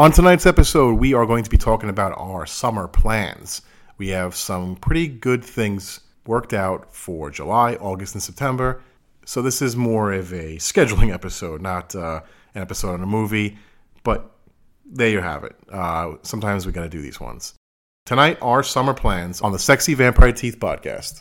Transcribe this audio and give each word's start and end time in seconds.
On 0.00 0.10
tonight's 0.10 0.46
episode, 0.46 0.94
we 0.94 1.12
are 1.12 1.26
going 1.26 1.44
to 1.44 1.50
be 1.50 1.58
talking 1.58 1.90
about 1.90 2.14
our 2.16 2.46
summer 2.46 2.88
plans. 2.88 3.60
We 3.98 4.08
have 4.08 4.34
some 4.34 4.76
pretty 4.76 5.06
good 5.06 5.44
things 5.44 6.00
worked 6.26 6.54
out 6.54 6.94
for 6.94 7.30
July, 7.30 7.74
August, 7.74 8.14
and 8.14 8.22
September. 8.22 8.80
So 9.26 9.42
this 9.42 9.60
is 9.60 9.76
more 9.76 10.14
of 10.14 10.32
a 10.32 10.56
scheduling 10.56 11.12
episode, 11.12 11.60
not 11.60 11.94
uh, 11.94 12.22
an 12.54 12.62
episode 12.62 12.94
on 12.94 13.02
a 13.02 13.06
movie. 13.06 13.58
But 14.02 14.30
there 14.86 15.10
you 15.10 15.20
have 15.20 15.44
it. 15.44 15.54
Uh, 15.70 16.14
sometimes 16.22 16.64
we 16.64 16.72
got 16.72 16.84
to 16.84 16.88
do 16.88 17.02
these 17.02 17.20
ones. 17.20 17.52
Tonight, 18.06 18.38
our 18.40 18.62
summer 18.62 18.94
plans 18.94 19.42
on 19.42 19.52
the 19.52 19.58
Sexy 19.58 19.92
Vampire 19.92 20.32
Teeth 20.32 20.58
podcast. 20.58 21.20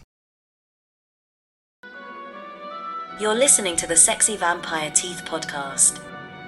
You're 3.20 3.36
listening 3.36 3.76
to 3.76 3.88
the 3.88 3.98
Sexy 3.98 4.38
Vampire 4.38 4.90
Teeth 4.90 5.24
podcast. 5.26 6.02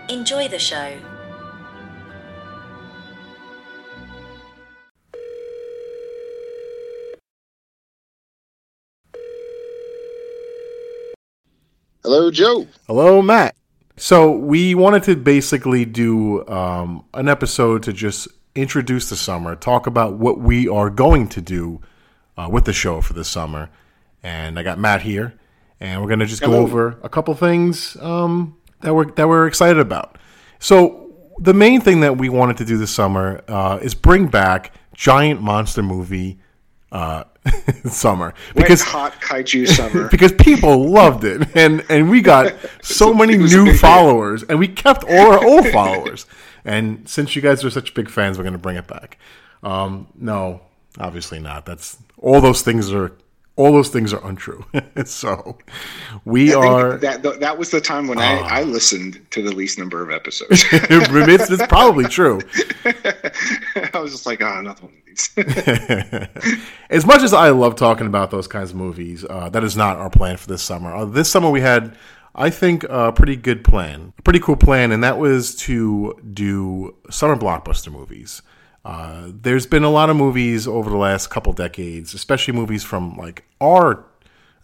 Enjoy 0.07 0.47
the 0.47 0.59
show. 0.59 0.95
Hello, 12.03 12.31
Joe. 12.31 12.65
Hello, 12.87 13.21
Matt. 13.21 13.55
So 13.95 14.31
we 14.31 14.73
wanted 14.73 15.03
to 15.03 15.15
basically 15.15 15.85
do 15.85 16.47
um, 16.47 17.05
an 17.13 17.29
episode 17.29 17.83
to 17.83 17.93
just 17.93 18.27
introduce 18.55 19.11
the 19.11 19.15
summer, 19.15 19.55
talk 19.55 19.85
about 19.85 20.15
what 20.15 20.39
we 20.39 20.67
are 20.67 20.89
going 20.89 21.27
to 21.29 21.41
do 21.41 21.79
uh, 22.37 22.49
with 22.51 22.65
the 22.65 22.73
show 22.73 23.01
for 23.01 23.13
the 23.13 23.23
summer. 23.23 23.69
And 24.23 24.57
I 24.57 24.63
got 24.63 24.79
Matt 24.79 25.03
here, 25.03 25.35
and 25.79 26.01
we're 26.01 26.07
going 26.07 26.21
to 26.21 26.25
just 26.25 26.41
Hello. 26.41 26.57
go 26.57 26.63
over 26.63 26.97
a 27.03 27.09
couple 27.09 27.35
things 27.35 27.95
um, 27.97 28.57
that 28.79 28.95
we're 28.95 29.11
that 29.11 29.27
we're 29.27 29.45
excited 29.45 29.79
about. 29.79 30.17
So 30.57 31.13
the 31.37 31.53
main 31.53 31.81
thing 31.81 31.99
that 31.99 32.17
we 32.17 32.29
wanted 32.29 32.57
to 32.57 32.65
do 32.65 32.79
this 32.79 32.91
summer 32.91 33.43
uh, 33.47 33.77
is 33.79 33.93
bring 33.93 34.25
back 34.25 34.73
giant 34.95 35.39
monster 35.39 35.83
movie 35.83 36.39
uh, 36.91 37.23
summer. 37.85 38.33
Because 38.53 38.63
because 38.63 38.81
hot 38.81 39.13
kaiju 39.21 39.67
summer. 39.75 40.07
because 40.09 40.31
people 40.33 40.89
loved 40.89 41.23
it. 41.23 41.55
And 41.55 41.83
and 41.89 42.09
we 42.09 42.21
got 42.21 42.53
so 42.81 43.13
many 43.13 43.33
it 43.35 43.41
was 43.41 43.53
a 43.53 43.63
new 43.63 43.73
followers 43.77 44.43
and 44.43 44.59
we 44.59 44.67
kept 44.67 45.03
all 45.03 45.31
our 45.31 45.43
old 45.45 45.67
followers. 45.69 46.25
And 46.65 47.07
since 47.09 47.35
you 47.35 47.41
guys 47.41 47.63
are 47.65 47.69
such 47.69 47.93
big 47.93 48.09
fans 48.09 48.37
we're 48.37 48.43
going 48.43 48.53
to 48.53 48.59
bring 48.59 48.77
it 48.77 48.87
back. 48.87 49.17
Um 49.63 50.07
no 50.15 50.61
obviously 50.99 51.39
not. 51.39 51.65
That's 51.65 51.97
all 52.17 52.41
those 52.41 52.61
things 52.61 52.91
are 52.93 53.13
all 53.57 53.71
those 53.73 53.89
things 53.89 54.13
are 54.13 54.25
untrue. 54.27 54.65
So 55.05 55.57
we 56.25 56.53
I 56.53 56.57
are 56.57 56.97
that 56.97 57.21
that 57.41 57.57
was 57.57 57.69
the 57.69 57.81
time 57.81 58.07
when 58.07 58.17
Ah. 58.19 58.43
I, 58.45 58.59
I 58.59 58.63
listened 58.63 59.19
to 59.31 59.41
the 59.41 59.51
least 59.53 59.77
number 59.79 60.01
of 60.01 60.09
episodes. 60.11 60.63
it's, 60.71 61.49
it's 61.51 61.67
probably 61.67 62.05
true. 62.05 62.39
I 63.93 63.99
was 63.99 64.11
just 64.11 64.25
like, 64.25 64.41
oh, 64.41 64.57
another 64.59 64.83
one 64.83 64.93
these. 65.11 65.29
as 66.89 67.05
much 67.05 67.21
as 67.21 67.33
I 67.33 67.49
love 67.49 67.75
talking 67.75 68.07
about 68.07 68.31
those 68.31 68.47
kinds 68.47 68.71
of 68.71 68.75
movies, 68.75 69.25
uh, 69.29 69.49
that 69.49 69.63
is 69.63 69.75
not 69.75 69.97
our 69.97 70.09
plan 70.09 70.37
for 70.37 70.47
this 70.47 70.61
summer. 70.61 70.93
Uh, 70.93 71.05
this 71.05 71.29
summer 71.29 71.49
we 71.49 71.61
had, 71.61 71.95
I 72.35 72.49
think, 72.49 72.83
a 72.89 73.11
pretty 73.11 73.35
good 73.35 73.63
plan, 73.63 74.13
a 74.17 74.21
pretty 74.21 74.39
cool 74.39 74.55
plan, 74.55 74.91
and 74.91 75.03
that 75.03 75.17
was 75.17 75.55
to 75.57 76.19
do 76.33 76.95
summer 77.09 77.35
blockbuster 77.35 77.91
movies. 77.91 78.41
Uh, 78.83 79.27
there's 79.27 79.67
been 79.67 79.83
a 79.83 79.91
lot 79.91 80.09
of 80.09 80.15
movies 80.15 80.67
over 80.67 80.89
the 80.89 80.97
last 80.97 81.29
couple 81.29 81.53
decades, 81.53 82.13
especially 82.13 82.53
movies 82.53 82.83
from 82.83 83.15
like 83.15 83.43
our, 83.59 84.05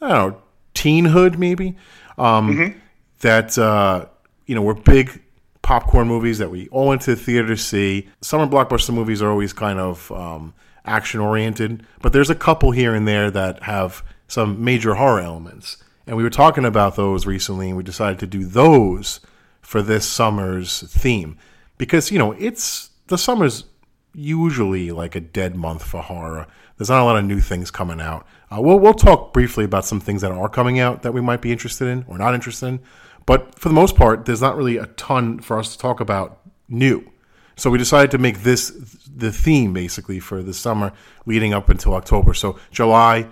I 0.02 0.10
don't 0.10 0.32
know, 0.32 0.42
teenhood 0.74 1.38
maybe, 1.38 1.78
um, 2.18 2.76
that 3.20 3.58
uh, 3.58 4.06
you 4.48 4.56
know 4.56 4.62
were 4.62 4.74
big 4.74 5.22
popcorn 5.68 6.08
movies 6.08 6.38
that 6.38 6.50
we 6.50 6.70
all 6.70 6.88
went 6.88 7.02
to 7.02 7.14
the 7.14 7.22
theater 7.22 7.50
to 7.50 7.58
see. 7.58 8.08
Summer 8.22 8.48
blockbuster 8.48 8.94
movies 8.94 9.22
are 9.22 9.30
always 9.30 9.52
kind 9.52 9.80
of 9.80 10.10
um, 10.14 10.54
action 10.86 11.20
oriented, 11.20 11.86
but 12.02 12.14
there's 12.14 12.30
a 12.30 12.36
couple 12.36 12.72
here 12.72 12.96
and 12.96 13.06
there 13.06 13.30
that 13.30 13.64
have 13.64 14.02
some 14.30 14.64
major 14.64 14.94
horror 14.94 15.20
elements. 15.20 15.76
And 16.08 16.16
we 16.16 16.24
were 16.24 16.30
talking 16.30 16.64
about 16.64 16.96
those 16.96 17.26
recently, 17.26 17.68
and 17.68 17.76
we 17.76 17.84
decided 17.84 18.18
to 18.20 18.28
do 18.28 18.46
those 18.46 19.20
for 19.60 19.82
this 19.82 20.08
summer's 20.08 20.84
theme 20.84 21.38
because 21.78 22.14
you 22.14 22.18
know 22.18 22.32
it's 22.32 22.92
the 23.08 23.18
summer's 23.18 23.66
usually 24.16 24.92
like 24.92 25.16
a 25.16 25.20
dead 25.20 25.58
month 25.58 25.84
for 25.84 26.02
horror. 26.02 26.48
There's 26.78 26.90
not 26.90 27.02
a 27.02 27.04
lot 27.04 27.18
of 27.18 27.26
new 27.26 27.42
things 27.42 27.72
coming 27.72 28.00
out. 28.00 28.26
Uh, 28.50 28.62
we'll 28.62 28.80
we'll 28.80 28.94
talk 28.94 29.34
briefly 29.34 29.66
about 29.66 29.84
some 29.84 30.00
things 30.00 30.22
that 30.22 30.32
are 30.32 30.48
coming 30.48 30.80
out 30.80 31.02
that 31.02 31.14
we 31.14 31.20
might 31.20 31.42
be 31.42 31.52
interested 31.52 31.90
in 31.90 32.06
or 32.08 32.18
not 32.18 32.34
interested 32.34 32.68
in. 32.68 32.80
But 33.28 33.60
for 33.60 33.70
the 33.70 33.76
most 33.76 33.96
part, 33.96 34.26
there's 34.26 34.42
not 34.42 34.58
really 34.58 34.78
a 34.78 34.88
ton 34.88 35.38
for 35.40 35.60
us 35.60 35.72
to 35.74 35.78
talk 35.78 36.00
about 36.00 36.40
new. 36.68 37.12
So 37.56 37.70
we 37.70 37.78
decided 37.78 38.10
to 38.12 38.18
make 38.18 38.42
this 38.42 38.72
the 39.16 39.32
theme 39.32 39.74
basically 39.74 40.20
for 40.20 40.42
the 40.42 40.54
summer 40.54 40.92
leading 41.28 41.54
up 41.54 41.70
until 41.70 41.94
October. 41.94 42.34
So 42.34 42.58
July, 42.72 43.28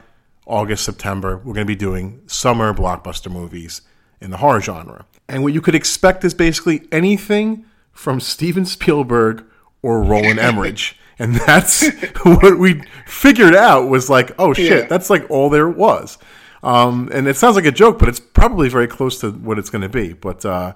August, 0.45 0.83
September, 0.83 1.37
we're 1.37 1.53
going 1.53 1.65
to 1.65 1.65
be 1.65 1.75
doing 1.75 2.21
summer 2.27 2.73
blockbuster 2.73 3.31
movies 3.31 3.81
in 4.21 4.31
the 4.31 4.37
horror 4.37 4.61
genre. 4.61 5.05
And 5.27 5.43
what 5.43 5.53
you 5.53 5.61
could 5.61 5.75
expect 5.75 6.23
is 6.23 6.33
basically 6.33 6.87
anything 6.91 7.65
from 7.91 8.19
Steven 8.19 8.65
Spielberg 8.65 9.43
or 9.81 10.01
Roland 10.03 10.39
Emmerich. 10.39 10.95
And 11.17 11.35
that's 11.35 11.87
what 12.23 12.59
we 12.59 12.81
figured 13.05 13.55
out 13.55 13.87
was 13.87 14.09
like, 14.09 14.33
oh 14.37 14.53
shit, 14.53 14.69
Yeah. 14.81 14.85
that's 14.87 15.09
like 15.09 15.25
all 15.29 15.49
there 15.49 15.69
was. 15.69 16.17
Um, 16.65 17.09
and 17.13 17.27
it 17.27 17.37
sounds 17.37 17.55
like 17.55 17.65
a 17.65 17.71
joke, 17.71 17.99
but 17.99 18.09
it's 18.09 18.19
probably 18.19 18.69
very 18.69 18.87
close 18.87 19.19
to 19.19 19.29
what 19.29 19.59
it's 19.59 19.69
going 19.69 19.83
to 19.83 19.89
be. 19.89 20.13
But 20.13 20.43
uh, 20.43 20.73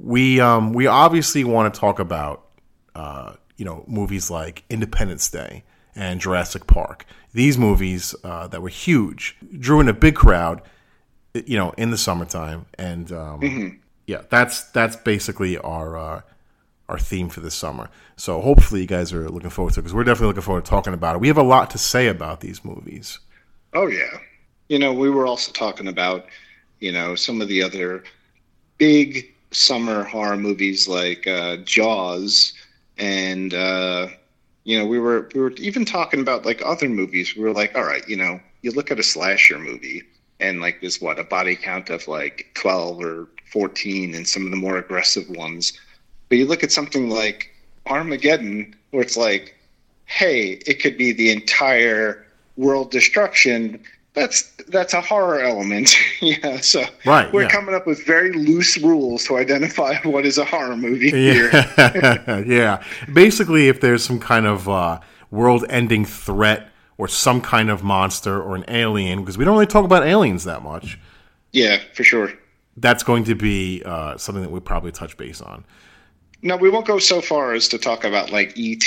we 0.00 0.40
um, 0.40 0.72
we 0.72 0.88
obviously 0.88 1.44
want 1.44 1.72
to 1.72 1.80
talk 1.80 2.00
about 2.00 2.46
uh, 2.96 3.34
you 3.56 3.64
know 3.64 3.84
movies 3.86 4.28
like 4.28 4.64
Independence 4.68 5.30
Day 5.30 5.62
and 5.94 6.20
Jurassic 6.20 6.66
Park. 6.66 7.06
These 7.32 7.58
movies 7.58 8.12
uh, 8.24 8.48
that 8.48 8.60
were 8.60 8.68
huge 8.68 9.36
drew 9.56 9.78
in 9.80 9.88
a 9.88 9.92
big 9.92 10.16
crowd, 10.16 10.62
you 11.32 11.56
know, 11.56 11.70
in 11.78 11.92
the 11.92 11.98
summertime, 11.98 12.66
and 12.76 13.12
um, 13.12 13.80
yeah, 14.08 14.22
that's 14.30 14.64
that's 14.72 14.96
basically 14.96 15.58
our 15.58 15.96
uh, 15.96 16.20
our 16.88 16.98
theme 16.98 17.28
for 17.28 17.38
this 17.38 17.54
summer. 17.54 17.88
So 18.16 18.40
hopefully 18.40 18.80
you 18.80 18.88
guys 18.88 19.12
are 19.12 19.28
looking 19.28 19.50
forward 19.50 19.74
to 19.74 19.80
it 19.80 19.84
because 19.84 19.94
we're 19.94 20.02
definitely 20.02 20.26
looking 20.26 20.42
forward 20.42 20.64
to 20.64 20.70
talking 20.70 20.92
about 20.92 21.14
it. 21.14 21.20
We 21.20 21.28
have 21.28 21.38
a 21.38 21.44
lot 21.44 21.70
to 21.70 21.78
say 21.78 22.08
about 22.08 22.40
these 22.40 22.64
movies. 22.64 23.20
Oh 23.72 23.86
yeah. 23.86 24.18
You 24.70 24.78
know, 24.78 24.92
we 24.92 25.10
were 25.10 25.26
also 25.26 25.50
talking 25.50 25.88
about, 25.88 26.26
you 26.78 26.92
know, 26.92 27.16
some 27.16 27.42
of 27.42 27.48
the 27.48 27.60
other 27.60 28.04
big 28.78 29.34
summer 29.50 30.04
horror 30.04 30.36
movies 30.36 30.86
like 30.86 31.26
uh, 31.26 31.56
Jaws, 31.64 32.54
and 32.96 33.52
uh, 33.52 34.06
you 34.62 34.78
know, 34.78 34.86
we 34.86 35.00
were 35.00 35.28
we 35.34 35.40
were 35.40 35.50
even 35.54 35.84
talking 35.84 36.20
about 36.20 36.46
like 36.46 36.62
other 36.64 36.88
movies. 36.88 37.34
We 37.34 37.42
were 37.42 37.52
like, 37.52 37.74
all 37.74 37.82
right, 37.82 38.08
you 38.08 38.16
know, 38.16 38.38
you 38.62 38.70
look 38.70 38.92
at 38.92 39.00
a 39.00 39.02
slasher 39.02 39.58
movie, 39.58 40.04
and 40.38 40.60
like 40.60 40.80
there's 40.80 41.00
what 41.00 41.18
a 41.18 41.24
body 41.24 41.56
count 41.56 41.90
of 41.90 42.06
like 42.06 42.48
twelve 42.54 43.00
or 43.00 43.26
fourteen, 43.50 44.14
and 44.14 44.28
some 44.28 44.44
of 44.44 44.52
the 44.52 44.56
more 44.56 44.78
aggressive 44.78 45.28
ones. 45.30 45.72
But 46.28 46.38
you 46.38 46.46
look 46.46 46.62
at 46.62 46.70
something 46.70 47.10
like 47.10 47.50
Armageddon, 47.86 48.76
where 48.92 49.02
it's 49.02 49.16
like, 49.16 49.56
hey, 50.06 50.60
it 50.64 50.80
could 50.80 50.96
be 50.96 51.10
the 51.10 51.32
entire 51.32 52.24
world 52.56 52.92
destruction. 52.92 53.82
That's 54.12 54.42
that's 54.68 54.92
a 54.92 55.00
horror 55.00 55.40
element, 55.40 55.94
yeah. 56.20 56.60
So 56.60 56.84
Right, 57.06 57.32
we're 57.32 57.42
yeah. 57.42 57.48
coming 57.48 57.74
up 57.74 57.86
with 57.86 58.04
very 58.04 58.32
loose 58.32 58.76
rules 58.78 59.24
to 59.26 59.36
identify 59.36 59.96
what 60.04 60.26
is 60.26 60.36
a 60.38 60.44
horror 60.44 60.76
movie 60.76 61.10
here. 61.10 61.50
Yeah. 61.52 62.38
yeah. 62.46 62.84
Basically, 63.12 63.68
if 63.68 63.80
there's 63.80 64.04
some 64.04 64.18
kind 64.18 64.46
of 64.46 64.68
uh, 64.68 65.00
world 65.30 65.64
ending 65.70 66.04
threat 66.04 66.68
or 66.98 67.06
some 67.08 67.40
kind 67.40 67.70
of 67.70 67.82
monster 67.84 68.42
or 68.42 68.56
an 68.56 68.64
alien, 68.68 69.20
because 69.20 69.38
we 69.38 69.44
don't 69.44 69.54
really 69.54 69.66
talk 69.66 69.84
about 69.84 70.04
aliens 70.04 70.44
that 70.44 70.62
much, 70.62 70.98
Yeah, 71.52 71.78
for 71.94 72.02
sure. 72.04 72.32
that's 72.76 73.02
going 73.02 73.24
to 73.24 73.34
be 73.34 73.82
uh, 73.86 74.16
something 74.18 74.42
that 74.42 74.50
we 74.50 74.60
probably 74.60 74.92
touch 74.92 75.16
base 75.16 75.40
on. 75.40 75.64
No, 76.42 76.56
we 76.56 76.68
won't 76.68 76.86
go 76.86 76.98
so 76.98 77.20
far 77.20 77.52
as 77.54 77.68
to 77.68 77.78
talk 77.78 78.04
about 78.04 78.30
like 78.32 78.52
ET, 78.58 78.82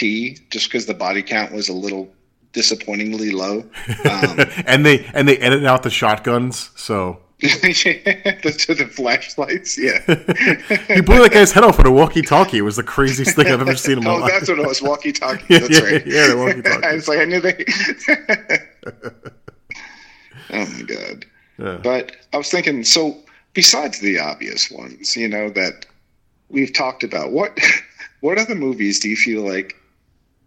just 0.50 0.68
because 0.68 0.86
the 0.86 0.94
body 0.94 1.22
count 1.24 1.52
was 1.54 1.70
a 1.70 1.74
little 1.74 2.14
disappointingly 2.54 3.32
low. 3.32 3.66
Um, 4.10 4.40
and 4.66 4.86
they 4.86 5.06
and 5.14 5.28
they 5.28 5.38
edit 5.38 5.66
out 5.66 5.84
the 5.84 5.90
shotguns, 5.90 6.70
so 6.76 7.20
the, 7.40 8.76
the 8.78 8.86
flashlights, 8.88 9.78
yeah. 9.78 10.00
he 10.96 11.02
blew 11.02 11.20
that 11.22 11.32
guy's 11.32 11.52
head 11.52 11.64
off 11.64 11.78
with 11.78 11.88
a 11.88 11.92
walkie-talkie. 11.92 12.58
It 12.58 12.62
was 12.62 12.76
the 12.78 12.84
craziest 12.84 13.36
thing 13.36 13.48
I've 13.48 13.62
ever 13.62 13.76
seen 13.76 13.98
in 13.98 14.04
my 14.04 14.12
Oh, 14.12 14.18
life. 14.18 14.32
that's 14.32 14.50
what 14.50 14.60
it 14.60 14.66
was. 14.68 14.82
Walkie 14.82 15.12
talkie. 15.12 15.44
Yeah, 15.50 15.60
That's 15.60 15.80
yeah, 15.80 15.86
right. 15.86 16.06
yeah, 16.08 16.28
the 16.30 16.38
walkie-talkie. 16.38 16.86
I 16.86 16.94
was 16.94 17.08
like, 17.08 17.20
I 17.20 17.26
knew 17.26 17.42
they. 17.42 17.66
oh 20.52 20.66
my 20.66 20.82
god! 20.84 21.26
Yeah. 21.58 21.78
But 21.84 22.16
I 22.34 22.38
was 22.38 22.50
thinking, 22.50 22.84
so 22.84 23.18
besides 23.54 24.00
the 24.00 24.20
obvious 24.20 24.70
ones, 24.72 25.16
you 25.16 25.28
know 25.28 25.50
that 25.52 25.86
we've 26.50 26.74
talked 26.74 27.04
about, 27.04 27.32
what 27.32 27.58
what 28.22 28.38
other 28.38 28.56
movies 28.56 29.00
do 29.00 29.10
you 29.10 29.16
feel 29.18 29.42
like, 29.42 29.76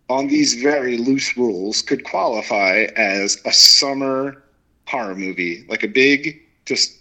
on 0.09 0.29
these 0.29 0.55
very 0.55 0.99
loose 0.99 1.37
rules, 1.37 1.83
could 1.83 2.05
qualify 2.05 2.87
as 2.97 3.41
a 3.45 3.53
summer 3.53 4.43
horror 4.87 5.15
movie, 5.15 5.65
like 5.69 5.83
a 5.83 5.89
big, 5.89 6.41
just 6.65 6.97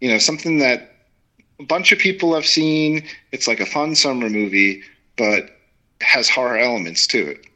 you 0.00 0.10
know, 0.10 0.18
something 0.18 0.58
that 0.58 0.94
a 1.58 1.64
bunch 1.64 1.92
of 1.92 1.98
people 1.98 2.34
have 2.34 2.46
seen. 2.46 3.04
It's 3.32 3.46
like 3.46 3.60
a 3.60 3.66
fun 3.66 3.94
summer 3.94 4.30
movie, 4.30 4.82
but 5.16 5.50
has 6.00 6.28
horror 6.28 6.56
elements 6.56 7.06
to 7.08 7.30
it. 7.32 7.46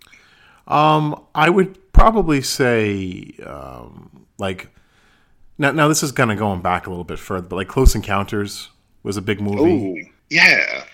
Um, 0.66 1.20
I 1.34 1.50
would 1.50 1.92
probably 1.92 2.42
say, 2.42 3.34
um, 3.46 4.26
like, 4.38 4.68
now, 5.58 5.72
now 5.72 5.88
this 5.88 6.02
is 6.02 6.12
kind 6.12 6.32
of 6.32 6.38
going 6.38 6.60
back 6.60 6.86
a 6.86 6.90
little 6.90 7.04
bit 7.04 7.18
further, 7.18 7.46
but 7.46 7.56
like 7.56 7.68
Close 7.68 7.94
Encounters 7.94 8.70
was 9.02 9.16
a 9.16 9.22
big 9.22 9.40
movie. 9.40 10.06
Oh, 10.06 10.10
yeah. 10.30 10.84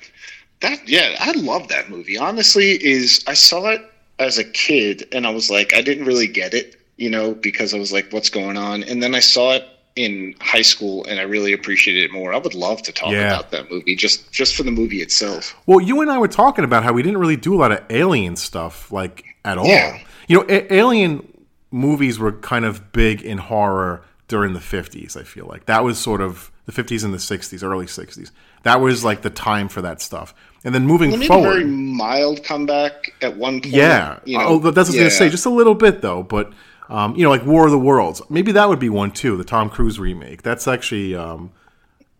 That 0.61 0.87
yeah, 0.89 1.17
I 1.21 1.33
love 1.33 1.69
that 1.69 1.89
movie. 1.91 2.19
Honestly, 2.19 2.73
is 2.85 3.25
I 3.27 3.35
saw 3.35 3.69
it 3.69 3.83
as 4.19 4.37
a 4.39 4.45
kid 4.45 5.09
and 5.13 5.27
I 5.27 5.31
was 5.31 5.51
like, 5.51 5.75
I 5.75 5.81
didn't 5.81 6.05
really 6.05 6.27
get 6.27 6.53
it, 6.53 6.77
you 6.99 7.09
know, 7.09 7.35
because 7.35 7.73
I 7.73 7.79
was 7.79 7.93
like, 7.93 8.13
what's 8.13 8.29
going 8.29 8.57
on? 8.59 8.83
And 8.83 9.03
then 9.03 9.15
I 9.15 9.21
saw 9.21 9.53
it 9.53 9.67
in 9.97 10.35
high 10.41 10.63
school 10.63 11.05
and 11.07 11.19
I 11.19 11.23
really 11.23 11.53
appreciated 11.53 12.05
it 12.05 12.13
more. 12.13 12.33
I 12.35 12.39
would 12.39 12.55
love 12.55 12.83
to 12.83 12.93
talk 12.93 13.11
Yeah. 13.13 13.29
about 13.29 13.51
that 13.53 13.71
movie 13.71 13.97
just 13.97 14.31
just 14.33 14.55
for 14.55 14.63
the 14.63 14.71
movie 14.71 15.01
itself. 15.03 15.55
Well, 15.67 15.81
you 15.81 16.01
and 16.03 16.11
I 16.11 16.19
were 16.19 16.29
talking 16.29 16.65
about 16.65 16.85
how 16.85 16.93
we 16.93 17.03
didn't 17.03 17.19
really 17.19 17.37
do 17.37 17.55
a 17.55 17.59
lot 17.59 17.73
of 17.73 17.81
alien 17.91 18.37
stuff, 18.37 18.93
like 18.93 19.25
at 19.45 19.57
all. 19.59 19.67
Yeah. 19.67 19.99
You 20.29 20.39
know, 20.39 20.45
a- 20.49 20.73
alien 20.75 21.27
movies 21.71 22.19
were 22.19 22.33
kind 22.33 22.65
of 22.65 22.93
big 22.93 23.23
in 23.23 23.39
horror 23.39 24.03
during 24.29 24.53
the 24.53 24.61
50s, 24.61 25.17
I 25.17 25.25
feel 25.25 25.47
like. 25.47 25.67
That 25.67 25.83
was 25.85 25.99
sort 25.99 26.21
of 26.21 26.53
the 26.71 26.83
50s 26.83 27.05
and 27.05 27.13
the 27.13 27.19
60s, 27.19 27.63
early 27.63 27.87
60s. 27.87 28.31
That 28.63 28.81
was 28.81 29.05
like 29.05 29.23
the 29.23 29.31
time 29.31 29.69
for 29.69 29.83
that 29.83 30.01
stuff. 30.01 30.35
And 30.65 30.75
then 30.75 30.87
moving 30.87 31.19
made 31.19 31.27
forward. 31.29 31.49
a 31.49 31.53
very 31.53 31.65
mild 31.65 32.45
comeback 32.45 33.15
at 33.23 33.37
one 33.37 33.61
point. 33.61 33.75
Yeah. 33.75 34.21
you 34.25 34.39
know, 34.39 34.45
oh, 34.47 34.59
that's 34.59 34.65
what 34.65 34.77
I 34.77 34.81
was 34.81 34.95
going 34.95 35.05
to 35.05 35.11
say. 35.11 35.29
Just 35.31 35.47
a 35.47 35.51
little 35.51 35.75
bit, 35.75 36.03
though. 36.03 36.23
But, 36.23 36.53
um, 36.89 37.17
you 37.17 37.25
know, 37.25 37.31
like 37.31 37.47
War 37.47 37.65
of 37.65 37.71
the 37.71 37.79
Worlds. 37.79 38.21
Maybe 38.29 38.53
that 38.53 38.69
would 38.69 38.79
be 38.79 38.91
one, 38.91 39.11
too. 39.11 39.37
The 39.37 39.45
Tom 39.45 39.71
Cruise 39.71 39.99
remake. 39.99 40.43
That's 40.43 40.69
actually, 40.69 41.15
um, 41.15 41.53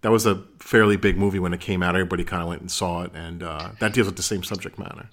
that 0.01 0.11
was 0.11 0.25
a 0.25 0.43
fairly 0.59 0.97
big 0.97 1.19
movie 1.19 1.39
when 1.39 1.53
it 1.53 1.61
came 1.61 1.83
out. 1.83 1.95
Everybody 1.95 2.25
kind 2.25 2.43
of 2.43 2.49
went 2.49 2.63
and 2.63 2.71
saw 2.71 3.03
it. 3.03 3.11
And 3.15 3.43
uh, 3.43 3.71
that 3.81 3.93
deals 3.93 4.07
with 4.07 4.17
the 4.17 4.23
same 4.23 4.43
subject 4.43 4.79
matter. 4.79 5.07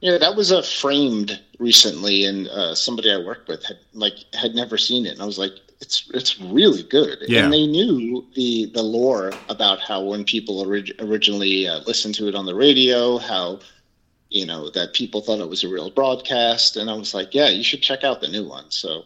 Yeah, 0.00 0.16
that 0.16 0.34
was 0.34 0.50
a 0.50 0.62
framed 0.62 1.38
recently, 1.58 2.24
and 2.24 2.48
uh, 2.48 2.74
somebody 2.74 3.12
I 3.12 3.18
worked 3.18 3.48
with 3.48 3.62
had 3.64 3.76
like 3.92 4.14
had 4.32 4.54
never 4.54 4.78
seen 4.78 5.04
it, 5.04 5.12
and 5.12 5.20
I 5.20 5.26
was 5.26 5.38
like, 5.38 5.52
"It's 5.80 6.04
it's 6.14 6.40
really 6.40 6.82
good." 6.82 7.18
Yeah. 7.26 7.44
And 7.44 7.52
they 7.52 7.66
knew 7.66 8.24
the 8.34 8.66
the 8.74 8.82
lore 8.82 9.32
about 9.48 9.80
how 9.80 10.02
when 10.02 10.24
people 10.24 10.60
orig- 10.60 10.94
originally 11.00 11.66
uh, 11.68 11.80
listened 11.86 12.14
to 12.16 12.28
it 12.28 12.34
on 12.34 12.46
the 12.46 12.54
radio, 12.54 13.18
how 13.18 13.60
you 14.30 14.46
know 14.46 14.70
that 14.70 14.92
people 14.94 15.20
thought 15.20 15.40
it 15.40 15.48
was 15.48 15.64
a 15.64 15.68
real 15.68 15.90
broadcast, 15.90 16.76
and 16.76 16.88
I 16.90 16.94
was 16.94 17.14
like, 17.14 17.34
"Yeah, 17.34 17.48
you 17.48 17.62
should 17.64 17.82
check 17.82 18.04
out 18.04 18.20
the 18.20 18.28
new 18.28 18.46
one." 18.48 18.70
So, 18.70 19.04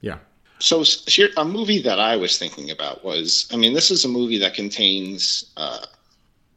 Yeah. 0.00 0.18
so 0.58 0.82
here, 1.06 1.30
a 1.36 1.44
movie 1.44 1.80
that 1.82 1.98
I 2.00 2.16
was 2.16 2.38
thinking 2.38 2.70
about 2.70 3.04
was, 3.04 3.46
I 3.52 3.56
mean, 3.56 3.74
this 3.74 3.90
is 3.90 4.04
a 4.04 4.08
movie 4.08 4.38
that 4.38 4.54
contains, 4.54 5.44
uh, 5.56 5.86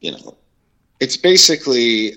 you 0.01 0.12
know, 0.12 0.36
it's 1.00 1.18
basically 1.18 2.16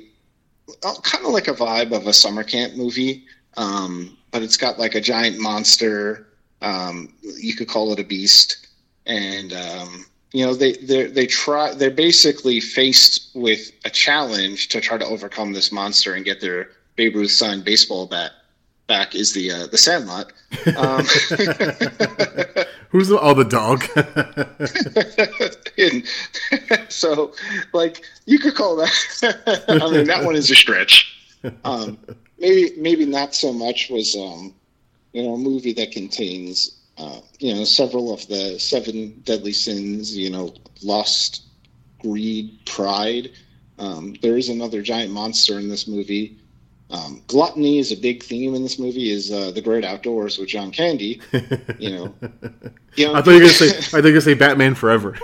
kind 0.82 1.24
of 1.24 1.32
like 1.32 1.48
a 1.48 1.54
vibe 1.54 1.92
of 1.92 2.06
a 2.06 2.12
summer 2.12 2.42
camp 2.44 2.74
movie, 2.74 3.24
um, 3.56 4.16
but 4.30 4.42
it's 4.42 4.56
got 4.56 4.78
like 4.78 4.94
a 4.94 5.00
giant 5.00 5.38
monster. 5.38 6.26
Um, 6.62 7.12
you 7.38 7.54
could 7.54 7.68
call 7.68 7.92
it 7.92 8.00
a 8.00 8.04
beast, 8.04 8.66
and 9.04 9.52
um, 9.52 10.06
you 10.32 10.44
know 10.44 10.54
they 10.54 10.72
they 10.72 11.06
they 11.06 11.26
try. 11.26 11.74
They're 11.74 11.90
basically 11.90 12.60
faced 12.60 13.30
with 13.34 13.70
a 13.84 13.90
challenge 13.90 14.68
to 14.68 14.80
try 14.80 14.98
to 14.98 15.04
overcome 15.04 15.52
this 15.52 15.70
monster 15.70 16.14
and 16.14 16.24
get 16.24 16.40
their 16.40 16.70
Babe 16.96 17.14
Ruth 17.14 17.30
signed 17.30 17.64
baseball 17.64 18.06
bat 18.06 18.32
back. 18.86 19.14
Is 19.14 19.32
the 19.32 19.50
uh, 19.50 19.66
the 19.66 19.78
Sandlot? 19.78 20.32
Um, 20.76 21.04
Who's 22.90 23.08
the, 23.08 23.18
oh, 23.20 23.34
the 23.34 23.44
dog. 23.44 23.84
so 26.88 27.32
like 27.72 28.02
you 28.24 28.38
could 28.38 28.54
call 28.54 28.76
that 28.76 29.64
i 29.68 29.90
mean 29.90 30.06
that 30.06 30.24
one 30.24 30.34
is 30.34 30.50
a 30.50 30.54
stretch 30.54 31.14
um 31.64 31.98
maybe 32.38 32.72
maybe 32.78 33.04
not 33.04 33.34
so 33.34 33.52
much 33.52 33.90
was 33.90 34.16
um 34.16 34.54
you 35.16 35.22
know 35.22 35.34
a 35.34 35.38
movie 35.38 35.72
that 35.72 35.92
contains 35.92 36.82
uh 36.98 37.20
you 37.38 37.54
know 37.54 37.64
several 37.64 38.12
of 38.12 38.26
the 38.28 38.58
seven 38.58 39.18
deadly 39.24 39.52
sins 39.52 40.14
you 40.14 40.28
know 40.28 40.52
lust 40.82 41.44
greed 42.00 42.58
pride 42.66 43.30
um 43.78 44.14
there 44.20 44.36
is 44.36 44.50
another 44.50 44.82
giant 44.82 45.10
monster 45.10 45.58
in 45.58 45.70
this 45.70 45.88
movie 45.88 46.36
um, 46.88 47.22
gluttony 47.26 47.78
is 47.78 47.90
a 47.90 47.96
big 47.96 48.22
theme 48.22 48.54
in 48.54 48.62
this 48.62 48.78
movie. 48.78 49.10
Is 49.10 49.32
uh, 49.32 49.50
the 49.50 49.60
great 49.60 49.84
outdoors 49.84 50.38
with 50.38 50.48
John 50.50 50.70
Candy? 50.70 51.20
You 51.78 51.90
know, 51.90 52.14
you 52.94 53.08
know 53.08 53.14
I 53.16 53.22
thought 53.22 53.32
you 53.32 53.32
were 53.32 53.40
going 53.40 53.48
to 53.48 53.48
say, 53.48 53.76
I 53.76 53.80
thought 53.80 53.96
you 53.96 54.02
were 54.02 54.02
going 54.02 54.14
to 54.14 54.20
say 54.20 54.34
Batman 54.34 54.76
Forever. 54.76 55.18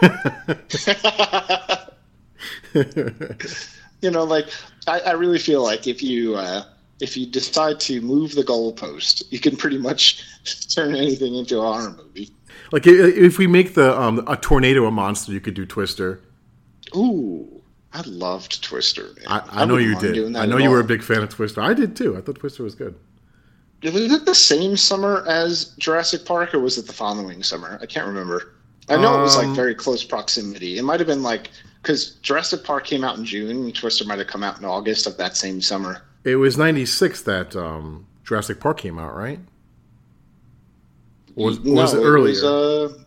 you 4.03 4.11
know, 4.11 4.25
like 4.25 4.49
I, 4.89 4.99
I 5.01 5.13
really 5.13 5.39
feel 5.39 5.63
like 5.63 5.87
if 5.87 6.03
you 6.03 6.35
uh, 6.35 6.65
if 7.03 7.17
you 7.17 7.27
decide 7.27 7.81
to 7.81 8.01
move 8.01 8.35
the 8.35 8.45
goalpost, 8.45 9.25
you 9.31 9.41
can 9.41 9.57
pretty 9.57 9.77
much 9.79 10.25
turn 10.75 10.95
anything 10.95 11.35
into 11.35 11.59
a 11.59 11.61
horror 11.61 11.91
movie. 11.97 12.31
like, 12.71 12.87
if 12.87 13.39
we 13.39 13.47
make 13.49 13.75
the 13.75 13.99
um, 14.01 14.25
a 14.29 14.37
tornado 14.37 14.87
a 14.87 14.91
monster, 14.91 15.33
you 15.33 15.41
could 15.41 15.55
do 15.55 15.67
Twister. 15.67 16.21
Ooh, 16.97 17.61
I 17.93 18.03
loved 18.03 18.63
Twister. 18.63 19.11
I, 19.27 19.43
I 19.51 19.65
know 19.65 19.77
you 19.79 19.99
did. 19.99 20.37
I 20.37 20.47
know 20.47 20.59
you 20.59 20.71
were 20.71 20.81
a 20.81 20.85
big 20.85 21.03
fan 21.03 21.23
of 21.23 21.29
Twister. 21.29 21.61
I 21.61 21.75
did 21.75 21.97
too. 21.97 22.17
I 22.17 22.21
thought 22.21 22.37
Twister 22.37 22.63
was 22.63 22.77
good. 22.77 22.95
Was 23.83 24.13
it 24.13 24.25
the 24.25 24.35
same 24.35 24.77
summer 24.77 25.25
as 25.27 25.75
Jurassic 25.79 26.25
Park, 26.25 26.55
or 26.55 26.61
was 26.61 26.79
it 26.79 26.87
the 26.87 26.93
following 26.93 27.43
summer? 27.43 27.81
I 27.83 27.87
can't 27.87 28.07
remember. 28.07 28.55
I 28.89 28.97
know 28.97 29.19
it 29.19 29.23
was 29.23 29.37
like 29.37 29.47
Um, 29.49 29.55
very 29.57 29.75
close 29.75 30.05
proximity. 30.05 30.79
It 30.79 30.83
might 30.83 31.01
have 31.01 31.09
been 31.09 31.23
like 31.25 31.51
because 31.83 32.11
Jurassic 32.23 32.63
Park 32.63 32.85
came 32.87 33.03
out 33.03 33.19
in 33.19 33.25
June, 33.25 33.65
and 33.65 33.75
Twister 33.75 34.05
might 34.05 34.21
have 34.21 34.29
come 34.29 34.45
out 34.45 34.57
in 34.59 34.65
August 34.65 35.09
of 35.09 35.17
that 35.17 35.37
same 35.37 35.61
summer. 35.61 36.03
It 36.25 36.37
was 36.37 36.57
96 36.57 37.23
that 37.23 37.57
um, 37.57 38.07
Jurassic 38.25 38.61
Park 38.61 38.79
came 38.79 38.99
out, 38.99 39.15
right? 39.15 39.41
Or 41.35 41.47
was, 41.47 41.59
or 41.59 41.75
was 41.75 41.95
it 41.95 41.99
earlier? 41.99 42.31
was, 42.31 42.45
uh, 42.45 42.99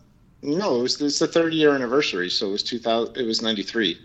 no, 0.42 0.80
it 0.80 0.82
was 0.82 1.00
it's 1.00 1.18
the 1.18 1.26
30 1.26 1.56
year 1.56 1.74
anniversary, 1.74 2.28
so 2.28 2.48
it 2.48 2.52
was 2.52 2.62
2000. 2.62 3.16
It 3.16 3.24
was 3.24 3.42
93. 3.42 3.98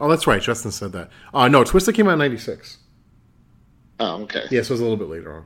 oh, 0.00 0.08
that's 0.08 0.26
right. 0.26 0.42
Justin 0.42 0.70
said 0.70 0.92
that. 0.92 1.10
Uh, 1.32 1.48
no, 1.48 1.64
Twister 1.64 1.92
came 1.92 2.08
out 2.08 2.14
in 2.14 2.18
96. 2.18 2.78
Oh, 4.00 4.22
okay. 4.22 4.44
Yes, 4.50 4.70
it 4.70 4.72
was 4.72 4.80
a 4.80 4.82
little 4.82 4.96
bit 4.96 5.08
later 5.08 5.32
on. 5.34 5.44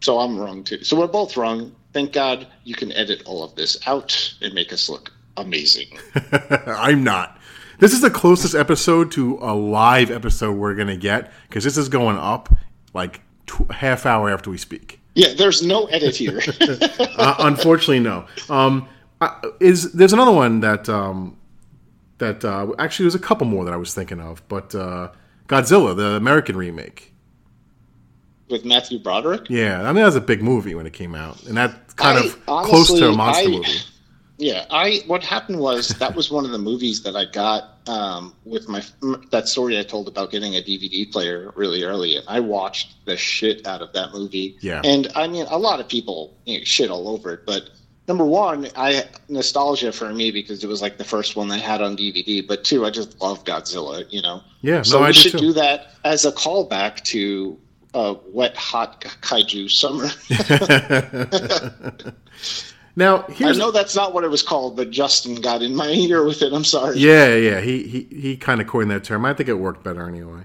So 0.00 0.18
I'm 0.18 0.38
wrong 0.38 0.64
too. 0.64 0.82
So 0.82 0.98
we're 0.98 1.06
both 1.06 1.36
wrong. 1.36 1.74
Thank 1.92 2.12
God 2.12 2.46
you 2.64 2.74
can 2.74 2.90
edit 2.92 3.22
all 3.26 3.44
of 3.44 3.54
this 3.54 3.78
out 3.86 4.34
and 4.40 4.54
make 4.54 4.72
us 4.72 4.88
look 4.88 5.12
amazing. 5.36 5.98
I'm 6.66 7.04
not. 7.04 7.38
This 7.82 7.94
is 7.94 8.00
the 8.00 8.10
closest 8.10 8.54
episode 8.54 9.10
to 9.10 9.40
a 9.42 9.52
live 9.52 10.12
episode 10.12 10.52
we're 10.52 10.76
going 10.76 10.86
to 10.86 10.96
get 10.96 11.32
because 11.48 11.64
this 11.64 11.76
is 11.76 11.88
going 11.88 12.16
up 12.16 12.54
like 12.94 13.22
tw- 13.46 13.68
half 13.72 14.06
hour 14.06 14.30
after 14.30 14.50
we 14.50 14.56
speak. 14.56 15.00
yeah, 15.16 15.34
there's 15.36 15.64
no 15.64 15.86
edit 15.86 16.14
here. 16.14 16.40
uh, 16.60 17.34
unfortunately, 17.40 17.98
no. 17.98 18.24
Um, 18.48 18.88
uh, 19.20 19.34
is 19.58 19.90
there's 19.94 20.12
another 20.12 20.30
one 20.30 20.60
that 20.60 20.88
um, 20.88 21.36
that 22.18 22.44
uh, 22.44 22.70
actually 22.78 23.06
there's 23.06 23.16
a 23.16 23.18
couple 23.18 23.48
more 23.48 23.64
that 23.64 23.74
I 23.74 23.78
was 23.78 23.92
thinking 23.92 24.20
of, 24.20 24.46
but 24.46 24.72
uh, 24.76 25.10
Godzilla, 25.48 25.96
the 25.96 26.10
American 26.10 26.56
remake. 26.56 27.12
With 28.48 28.64
Matthew 28.64 29.00
Broderick. 29.00 29.50
Yeah, 29.50 29.80
I 29.82 29.86
mean 29.86 29.96
that 29.96 30.04
was 30.04 30.14
a 30.14 30.20
big 30.20 30.40
movie 30.40 30.76
when 30.76 30.86
it 30.86 30.92
came 30.92 31.16
out, 31.16 31.42
and 31.46 31.56
that 31.56 31.96
kind 31.96 32.16
I- 32.16 32.26
of 32.26 32.46
close 32.64 32.96
to 32.96 33.08
a 33.08 33.12
monster 33.12 33.48
I- 33.48 33.50
movie. 33.50 33.78
Yeah, 34.38 34.66
I 34.70 35.02
what 35.06 35.22
happened 35.22 35.58
was 35.60 35.88
that 35.88 36.14
was 36.14 36.30
one 36.30 36.44
of 36.44 36.52
the 36.52 36.58
movies 36.58 37.02
that 37.02 37.14
I 37.14 37.26
got 37.26 37.71
um, 37.86 38.34
with 38.44 38.68
my 38.68 38.82
that 39.30 39.48
story 39.48 39.78
I 39.78 39.82
told 39.82 40.08
about 40.08 40.30
getting 40.30 40.54
a 40.54 40.62
DVD 40.62 41.10
player 41.10 41.52
really 41.56 41.82
early, 41.82 42.16
and 42.16 42.24
I 42.28 42.40
watched 42.40 43.04
the 43.04 43.16
shit 43.16 43.66
out 43.66 43.82
of 43.82 43.92
that 43.92 44.12
movie. 44.12 44.56
Yeah. 44.60 44.80
and 44.84 45.08
I 45.14 45.26
mean 45.28 45.46
a 45.48 45.58
lot 45.58 45.80
of 45.80 45.88
people 45.88 46.36
you 46.46 46.58
know, 46.58 46.64
shit 46.64 46.90
all 46.90 47.08
over 47.08 47.34
it, 47.34 47.46
but 47.46 47.70
number 48.08 48.24
one, 48.24 48.68
I 48.76 49.04
nostalgia 49.28 49.92
for 49.92 50.12
me 50.12 50.30
because 50.30 50.62
it 50.62 50.66
was 50.66 50.82
like 50.82 50.98
the 50.98 51.04
first 51.04 51.36
one 51.36 51.48
they 51.48 51.58
had 51.58 51.80
on 51.82 51.96
DVD, 51.96 52.46
but 52.46 52.64
two, 52.64 52.84
I 52.84 52.90
just 52.90 53.20
love 53.20 53.44
Godzilla, 53.44 54.04
you 54.10 54.22
know. 54.22 54.42
Yeah, 54.60 54.82
So 54.82 54.98
no, 54.98 55.04
I 55.04 55.08
we 55.08 55.12
do 55.12 55.18
should 55.20 55.40
do 55.40 55.52
that 55.54 55.94
as 56.04 56.24
a 56.24 56.32
callback 56.32 57.02
to 57.04 57.58
a 57.94 58.14
wet 58.28 58.56
hot 58.56 59.00
kaiju 59.00 59.70
summer. 59.70 60.08
Now 62.94 63.24
I 63.40 63.52
know 63.52 63.70
that's 63.70 63.94
not 63.96 64.12
what 64.12 64.22
it 64.24 64.28
was 64.28 64.42
called, 64.42 64.76
but 64.76 64.90
Justin 64.90 65.36
got 65.36 65.62
in 65.62 65.74
my 65.74 65.88
ear 65.90 66.24
with 66.24 66.42
it. 66.42 66.52
I'm 66.52 66.64
sorry. 66.64 66.98
Yeah, 66.98 67.34
yeah. 67.36 67.60
He 67.60 67.82
he, 67.84 68.02
he 68.14 68.36
kind 68.36 68.60
of 68.60 68.66
coined 68.66 68.90
that 68.90 69.02
term. 69.04 69.24
I 69.24 69.32
think 69.34 69.48
it 69.48 69.54
worked 69.54 69.82
better 69.82 70.06
anyway. 70.08 70.42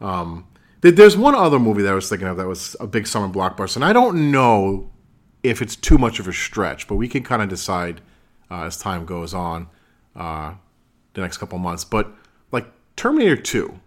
Um, 0.00 0.46
there- 0.80 0.92
there's 0.92 1.16
one 1.16 1.34
other 1.34 1.58
movie 1.58 1.82
that 1.82 1.92
I 1.92 1.94
was 1.94 2.08
thinking 2.08 2.26
of 2.28 2.38
that 2.38 2.46
was 2.46 2.74
a 2.80 2.86
big 2.86 3.06
summer 3.06 3.28
blockbuster, 3.32 3.76
and 3.76 3.84
I 3.84 3.92
don't 3.92 4.30
know 4.30 4.90
if 5.42 5.60
it's 5.60 5.76
too 5.76 5.98
much 5.98 6.18
of 6.20 6.26
a 6.28 6.32
stretch, 6.32 6.88
but 6.88 6.94
we 6.96 7.06
can 7.08 7.22
kind 7.22 7.42
of 7.42 7.48
decide 7.50 8.00
uh, 8.50 8.62
as 8.64 8.78
time 8.78 9.04
goes 9.04 9.32
on, 9.34 9.68
uh, 10.16 10.54
the 11.14 11.20
next 11.20 11.36
couple 11.38 11.58
months. 11.58 11.84
But 11.84 12.10
like 12.50 12.66
Terminator 12.96 13.36
Two, 13.36 13.78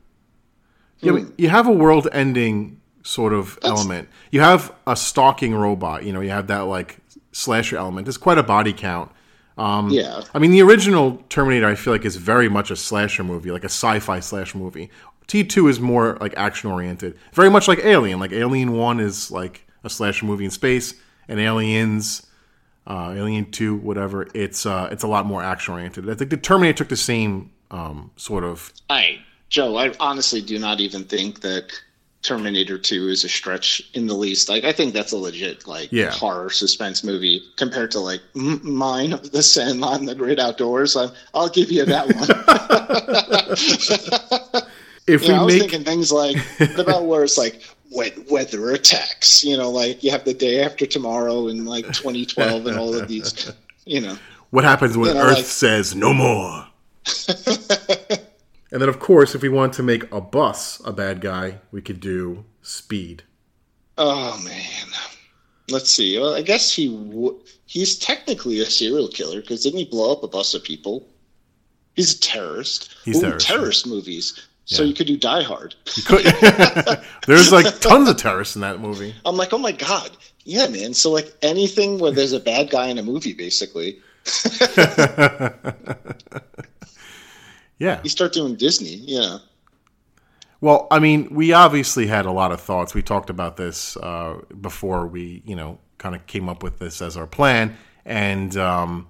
you, 0.99 1.33
you 1.37 1.49
have 1.49 1.67
a 1.67 1.71
world-ending 1.71 2.79
sort 3.03 3.33
of 3.33 3.57
element. 3.63 4.07
You 4.31 4.39
have 4.41 4.73
a 4.87 4.95
stalking 4.95 5.53
robot. 5.53 6.05
You 6.05 6.13
know, 6.13 6.21
you 6.21 6.29
have 6.29 6.47
that 6.47 6.61
like 6.61 6.97
slasher 7.33 7.75
element. 7.77 8.05
There's 8.05 8.17
quite 8.17 8.37
a 8.37 8.43
body 8.43 8.71
count. 8.71 9.11
Um, 9.57 9.89
Yeah. 9.89 10.21
I 10.33 10.39
mean, 10.39 10.51
the 10.51 10.61
original 10.61 11.21
Terminator, 11.29 11.67
I 11.67 11.75
feel 11.75 11.93
like, 11.93 12.05
is 12.05 12.15
very 12.15 12.49
much 12.49 12.71
a 12.71 12.75
slasher 12.75 13.23
movie, 13.23 13.51
like 13.51 13.63
a 13.63 13.65
sci-fi 13.65 14.19
slasher 14.21 14.57
movie. 14.57 14.89
T 15.27 15.43
two 15.43 15.67
is 15.67 15.79
more 15.79 16.17
like 16.19 16.33
action 16.37 16.71
oriented, 16.71 17.17
very 17.33 17.49
much 17.49 17.67
like 17.67 17.79
Alien. 17.79 18.19
Like 18.19 18.31
Alien 18.31 18.73
one 18.73 18.99
is 18.99 19.31
like 19.31 19.67
a 19.83 19.89
slasher 19.89 20.25
movie 20.25 20.45
in 20.45 20.51
space, 20.51 20.95
and 21.27 21.39
Aliens, 21.39 22.25
uh, 22.87 23.13
Alien 23.15 23.49
two, 23.51 23.75
whatever. 23.75 24.27
It's 24.33 24.65
uh, 24.65 24.89
it's 24.91 25.03
a 25.03 25.07
lot 25.07 25.25
more 25.25 25.41
action 25.41 25.73
oriented. 25.75 26.09
I 26.09 26.15
think 26.15 26.29
the 26.29 26.37
Terminator 26.37 26.79
took 26.79 26.89
the 26.89 26.97
same 26.97 27.51
um, 27.71 28.11
sort 28.17 28.43
of. 28.43 28.73
I 28.89 29.19
Joe, 29.49 29.77
I 29.77 29.93
honestly 29.99 30.41
do 30.41 30.59
not 30.59 30.81
even 30.81 31.03
think 31.05 31.41
that 31.41 31.71
Terminator 32.23 32.77
2 32.77 33.09
is 33.09 33.23
a 33.23 33.29
stretch 33.29 33.81
in 33.93 34.07
the 34.07 34.13
least. 34.13 34.47
Like, 34.49 34.63
I 34.63 34.71
think 34.71 34.93
that's 34.93 35.11
a 35.11 35.17
legit, 35.17 35.67
like, 35.67 35.89
Yeah. 35.91 36.09
horror 36.11 36.49
suspense 36.49 37.03
movie 37.03 37.43
compared 37.57 37.91
to, 37.91 37.99
like, 37.99 38.21
m- 38.35 38.61
mine, 38.63 39.19
The 39.31 39.43
Sandlot 39.43 39.99
and 39.99 40.07
The 40.07 40.15
Great 40.15 40.39
Outdoors. 40.39 40.95
I, 40.95 41.09
I'll 41.33 41.49
give 41.49 41.69
you 41.71 41.83
that 41.85 42.07
one. 44.53 44.63
If 45.05 45.23
you 45.23 45.27
know, 45.29 45.35
I 45.35 45.39
we 45.39 45.45
was 45.45 45.53
make 45.55 45.61
thinking 45.63 45.83
things 45.83 46.13
like, 46.13 46.37
what 46.59 46.79
about 46.79 47.03
where 47.07 47.25
it's 47.25 47.37
like, 47.37 47.61
wet 47.91 48.17
weather 48.31 48.71
attacks? 48.71 49.43
You 49.43 49.57
know, 49.57 49.69
like, 49.69 50.01
you 50.01 50.11
have 50.11 50.23
the 50.23 50.33
day 50.33 50.63
after 50.63 50.85
tomorrow 50.85 51.49
in, 51.49 51.65
like, 51.65 51.83
2012 51.87 52.67
and 52.67 52.77
all 52.77 52.95
of 52.95 53.09
these, 53.09 53.51
you 53.85 53.99
know. 53.99 54.17
what 54.51 54.63
happens 54.63 54.95
when 54.97 55.09
You 55.09 55.15
know, 55.15 55.21
Earth 55.25 55.35
like- 55.39 55.45
says 55.45 55.93
no 55.93 56.13
more. 56.13 56.67
and 58.73 58.81
then, 58.81 58.89
of 58.89 58.99
course, 58.99 59.33
if 59.35 59.41
we 59.41 59.47
want 59.49 59.71
to 59.73 59.83
make 59.83 60.11
a 60.11 60.19
bus 60.19 60.81
a 60.83 60.91
bad 60.91 61.21
guy, 61.21 61.59
we 61.71 61.81
could 61.81 62.01
do 62.01 62.43
Speed. 62.61 63.23
Oh 63.97 64.41
man, 64.43 64.87
let's 65.69 65.89
see. 65.89 66.17
Well, 66.19 66.33
I 66.33 66.41
guess 66.41 66.73
he 66.73 66.87
w- 66.87 67.39
he's 67.67 67.97
technically 67.97 68.59
a 68.59 68.65
serial 68.65 69.07
killer 69.07 69.39
because 69.41 69.63
didn't 69.63 69.79
he 69.79 69.85
blow 69.85 70.11
up 70.11 70.23
a 70.23 70.27
bus 70.27 70.53
of 70.55 70.63
people? 70.63 71.07
He's 71.95 72.15
a 72.15 72.19
terrorist. 72.19 72.95
He's 73.05 73.17
Ooh, 73.17 73.21
terrorist, 73.21 73.47
yeah. 73.49 73.55
terrorist 73.55 73.87
movies. 73.87 74.47
So 74.65 74.81
Yeah. 74.81 74.87
you 74.89 74.95
could 74.95 75.07
do 75.07 75.17
Die 75.17 75.43
Hard. 75.43 75.75
You 75.95 76.03
could. 76.03 76.25
There's 77.27 77.51
like 77.51 77.79
tons 77.81 78.09
of 78.09 78.17
terrorists 78.17 78.55
in 78.55 78.61
that 78.61 78.79
movie. 78.79 79.13
I'm 79.25 79.35
like, 79.37 79.53
oh 79.53 79.57
my 79.59 79.73
god, 79.73 80.09
yeah, 80.45 80.67
man. 80.67 80.93
So 80.95 81.11
like 81.11 81.31
anything 81.43 81.99
where 81.99 82.11
there's 82.11 82.33
a 82.33 82.39
bad 82.39 82.69
guy 82.71 82.87
in 82.87 82.97
a 82.97 83.03
movie, 83.03 83.33
basically, 83.33 83.99
Yeah. 87.83 87.99
you 88.01 88.09
start 88.09 88.31
doing 88.31 88.55
Disney. 88.55 88.95
Yeah, 88.95 89.39
Well, 90.61 90.87
I 90.89 90.99
mean, 90.99 91.33
we 91.35 91.51
obviously 91.51 92.07
had 92.07 92.25
a 92.25 92.31
lot 92.31 92.53
of 92.53 92.61
thoughts. 92.61 92.93
We 92.93 93.01
talked 93.01 93.29
about 93.29 93.57
this 93.57 93.97
uh, 93.97 94.39
before 94.61 95.05
we, 95.05 95.43
you 95.45 95.55
know, 95.55 95.79
kind 95.97 96.15
of 96.15 96.25
came 96.25 96.47
up 96.47 96.63
with 96.63 96.79
this 96.79 97.01
as 97.01 97.17
our 97.17 97.27
plan. 97.27 97.75
And, 98.05 98.55
um, 98.55 99.07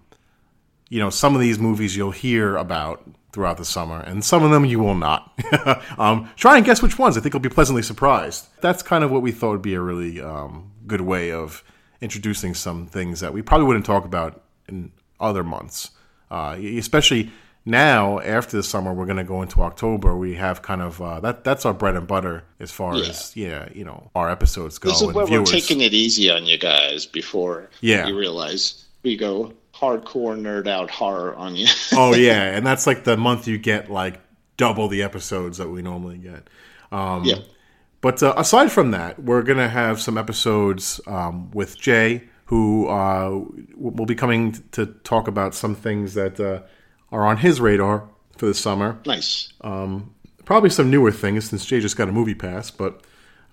you 0.89 1.00
know, 1.00 1.12
some 1.12 1.36
of 1.36 1.42
these 1.42 1.60
movies 1.60 1.96
you'll 1.96 2.12
hear 2.12 2.58
about 2.58 3.08
throughout 3.32 3.58
the 3.58 3.65
summer, 3.65 4.00
and 4.00 4.24
some 4.24 4.44
of 4.44 4.51
them 4.51 4.65
you 4.65 4.80
will 4.80 4.96
not. 4.96 5.32
um, 5.98 6.30
try 6.36 6.56
and 6.58 6.65
guess 6.65 6.82
which 6.82 6.98
ones. 6.98 7.18
I 7.18 7.22
think 7.22 7.34
you'll 7.34 7.42
be 7.42 7.50
pleasantly 7.50 7.82
surprised. 7.84 8.48
That's 8.62 8.82
kind 8.82 9.03
of 9.03 9.12
what 9.12 9.22
we 9.22 9.32
thought 9.32 9.51
would 9.51 9.62
be 9.62 9.74
a 9.74 9.82
really 9.82 10.22
um, 10.22 10.72
good 10.88 11.01
way 11.01 11.32
of 11.32 11.63
introducing 12.01 12.53
some 12.53 12.86
things 12.86 13.20
that 13.20 13.34
we 13.34 13.42
probably 13.42 13.65
wouldn't 13.65 13.86
talk 13.86 14.06
about 14.06 14.44
in 14.68 14.92
other 15.20 15.44
months, 15.44 15.92
uh, 16.30 16.58
especially 16.60 17.32
now 17.65 18.20
after 18.20 18.58
the 18.58 18.63
summer 18.63 18.93
we're 18.93 19.05
going 19.05 19.17
to 19.17 19.24
go 19.24 19.41
into 19.41 19.62
october 19.62 20.17
we 20.17 20.36
have 20.36 20.62
kind 20.62 20.82
of 20.82 21.01
uh, 21.01 21.20
that 21.22 21.43
that's 21.43 21.65
our 21.65 21.74
bread 21.74 21.96
and 21.96 22.08
butter 22.08 22.43
as 22.60 22.72
far 22.72 22.96
Yeah. 22.96 23.10
as 23.10 23.36
yeah 23.38 23.70
you 23.74 23.86
know 23.86 24.10
our 24.15 24.29
episodes 24.29 24.77
go 24.79 24.89
this 24.89 24.98
is 25.01 25.03
and 25.08 25.15
where 25.15 25.25
viewers 25.25 25.50
we're 25.51 25.60
taking 25.60 25.82
it 25.82 25.93
easy 25.93 26.29
on 26.29 26.46
you 26.46 26.58
guys 26.58 27.05
before 27.05 27.70
Yeah. 27.82 28.08
you 28.08 28.17
realize 28.17 28.84
we 29.03 29.15
go 29.15 29.53
hardcore 29.74 30.38
nerd 30.39 30.67
out 30.67 30.89
horror 30.91 31.36
on 31.36 31.55
you. 31.55 31.67
oh 31.93 32.13
yeah 32.13 32.43
and 32.55 32.65
that's 32.65 32.86
like 32.86 33.03
the 33.05 33.17
month 33.17 33.48
you 33.48 33.58
get 33.58 33.89
like 33.89 34.20
double 34.58 34.88
the 34.88 35.01
episodes 35.03 35.58
that 35.58 35.70
we 35.70 35.82
normally 35.82 36.17
get 36.17 36.50
um, 36.91 37.24
yeah. 37.24 37.38
But 38.01 38.22
uh, 38.22 38.34
aside 38.36 38.70
from 38.70 38.91
that, 38.91 39.17
we're 39.24 39.43
going 39.43 39.58
to 39.58 39.70
have 39.70 40.00
some 40.01 40.17
episodes 40.17 41.00
um, 41.08 41.50
with 41.51 41.79
Jay, 41.79 42.25
who 42.48 42.88
uh, 42.89 43.46
will 43.75 44.05
be 44.05 44.13
coming 44.13 44.62
to 44.74 44.86
talk 44.86 45.29
about 45.29 45.55
some 45.55 45.74
things 45.74 46.13
that 46.15 46.38
uh, 46.38 46.62
are 47.13 47.25
on 47.25 47.38
his 47.38 47.62
radar 47.62 48.10
for 48.38 48.48
the 48.48 48.53
summer. 48.53 49.00
Nice. 49.05 49.53
Probably 50.46 50.70
some 50.70 50.91
newer 50.91 51.12
things 51.12 51.50
since 51.50 51.65
Jay 51.65 51.79
just 51.79 51.96
got 51.96 52.10
a 52.10 52.12
movie 52.12 52.36
pass, 52.36 52.70
but 52.70 53.01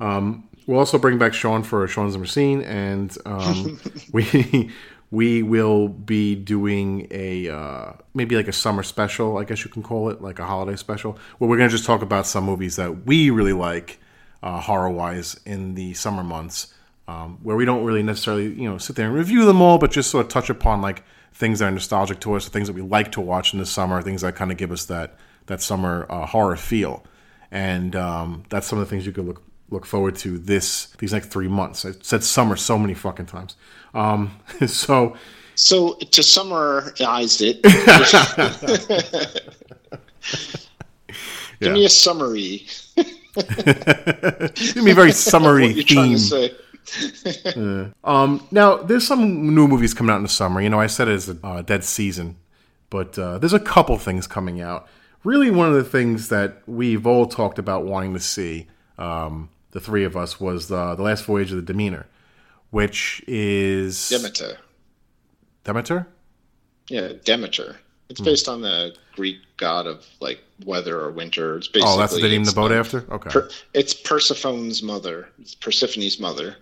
um, 0.00 0.49
we'll 0.67 0.79
also 0.79 0.99
bring 0.99 1.19
back 1.19 1.35
Sean 1.35 1.62
for 1.62 1.87
Sean's 1.87 2.33
seen, 2.33 2.62
and 2.62 3.17
um, 3.26 3.79
we 4.12 4.73
we 5.12 5.43
will 5.43 5.88
be 5.88 6.35
doing 6.35 7.07
a 7.11 7.49
uh, 7.49 7.93
maybe 8.14 8.35
like 8.35 8.49
a 8.49 8.52
summer 8.52 8.83
special, 8.83 9.38
I 9.38 9.45
guess 9.45 9.64
you 9.64 9.71
can 9.71 9.83
call 9.85 10.11
it, 10.11 10.21
like 10.21 10.40
a 10.40 10.45
holiday 10.45 10.76
special, 10.76 11.17
where 11.38 11.49
we're 11.49 11.59
gonna 11.59 11.69
just 11.69 11.85
talk 11.85 12.02
about 12.02 12.26
some 12.26 12.45
movies 12.45 12.76
that 12.76 13.07
we 13.07 13.31
really 13.31 13.52
like 13.52 14.00
uh, 14.43 14.61
horror 14.61 14.90
wise 14.90 15.38
in 15.47 15.75
the 15.75 15.95
summer 15.95 16.25
months. 16.25 16.75
Um, 17.07 17.38
where 17.43 17.57
we 17.57 17.64
don't 17.64 17.85
really 17.85 18.05
necessarily, 18.05 18.52
you 18.52 18.71
know, 18.71 18.79
sit 18.79 18.95
there 18.95 19.07
and 19.07 19.14
review 19.17 19.45
them 19.45 19.61
all, 19.61 19.79
but 19.79 19.90
just 19.90 20.12
sort 20.12 20.26
of 20.26 20.31
touch 20.31 20.49
upon 20.49 20.81
like 20.81 21.02
things 21.33 21.61
that 21.61 21.67
are 21.67 21.71
nostalgic 21.71 22.21
to 22.21 22.35
us, 22.35 22.49
things 22.49 22.69
that 22.69 22.75
we 22.75 22.83
like 22.83 23.13
to 23.13 23.21
watch 23.21 23.53
in 23.53 23.59
the 23.59 23.67
summer, 23.67 24.03
things 24.03 24.23
that 24.23 24.37
kind 24.37 24.51
of 24.51 24.57
give 24.59 24.73
us 24.73 24.87
that 24.87 25.17
that 25.47 25.61
summer 25.61 26.07
uh, 26.09 26.27
horror 26.27 26.57
feel, 26.57 27.05
and 27.51 27.97
um, 27.97 28.45
that's 28.51 28.67
some 28.67 28.79
of 28.79 28.85
the 28.85 28.91
things 28.91 29.07
you 29.07 29.13
could 29.13 29.27
look 29.27 29.43
look 29.71 29.87
forward 29.87 30.17
to 30.17 30.39
this 30.39 30.87
these 30.99 31.13
next 31.13 31.29
three 31.29 31.49
months. 31.49 31.85
I 31.85 31.93
said 32.03 32.25
summer 32.25 32.57
so 32.57 32.79
many 32.79 32.95
fucking 32.95 33.27
times. 33.27 33.57
Um, 33.95 34.37
so 34.67 35.17
So 35.55 35.95
to 35.95 36.23
summarize 36.23 37.41
it, 37.41 37.63
give 41.61 41.73
me 41.73 41.85
a 41.85 41.89
summary. 41.89 42.67
give 42.97 44.85
me 44.85 44.91
a 44.91 44.95
very 44.95 45.13
summary 45.13 45.67
What 45.69 45.77
you're 45.77 45.85
trying 45.85 46.17
theme. 46.17 46.51
say. 46.85 47.93
Um, 48.05 48.47
now, 48.51 48.77
there's 48.77 49.07
some 49.07 49.55
new 49.55 49.69
movies 49.69 49.95
coming 49.95 50.13
out 50.13 50.17
in 50.17 50.23
the 50.23 50.29
summer. 50.29 50.61
You 50.61 50.69
know, 50.71 50.81
I 50.81 50.87
said 50.87 51.09
it's 51.09 51.29
a 51.29 51.37
uh, 51.45 51.63
dead 51.63 51.85
season, 51.85 52.37
but 52.91 53.19
uh, 53.19 53.39
there's 53.39 53.53
a 53.53 53.61
couple 53.61 53.97
things 53.99 54.27
coming 54.27 54.61
out. 54.61 54.89
Really, 55.25 55.51
one 55.51 55.69
of 55.69 55.75
the 55.75 55.85
things 55.85 56.29
that 56.31 56.63
we've 56.67 57.07
all 57.07 57.27
talked 57.27 57.59
about 57.59 57.85
wanting 57.85 58.15
to 58.15 58.21
see, 58.21 58.69
um, 58.99 59.51
the 59.73 59.81
three 59.81 60.05
of 60.05 60.17
us, 60.17 60.41
was 60.41 60.69
the, 60.69 60.95
the 60.95 61.03
Last 61.03 61.25
Voyage 61.25 61.51
of 61.51 61.57
the 61.57 61.63
Demeter, 61.63 62.07
which 62.71 63.23
is 63.27 64.09
Demeter. 64.09 64.59
Demeter. 65.65 66.07
Yeah, 66.89 67.13
Demeter. 67.25 67.77
It's 68.09 68.19
Hmm. 68.19 68.25
based 68.25 68.49
on 68.49 68.61
the 68.61 68.97
Greek 69.15 69.37
god 69.57 69.87
of 69.87 70.05
like 70.21 70.43
weather 70.65 70.99
or 70.99 71.13
winter. 71.13 71.59
It's 71.59 71.69
basically 71.69 71.93
Oh, 71.95 71.99
that's 71.99 72.15
the 72.15 72.23
name 72.23 72.43
the 72.45 72.53
boat 72.53 72.73
um, 72.73 72.79
after. 72.79 73.05
Okay, 73.13 73.31
Per- 73.31 73.51
it's 73.73 73.95
Persephone's 73.95 74.83
mother. 74.83 75.29
It's 75.41 75.55
Persephone's 75.55 76.19
mother. 76.19 76.57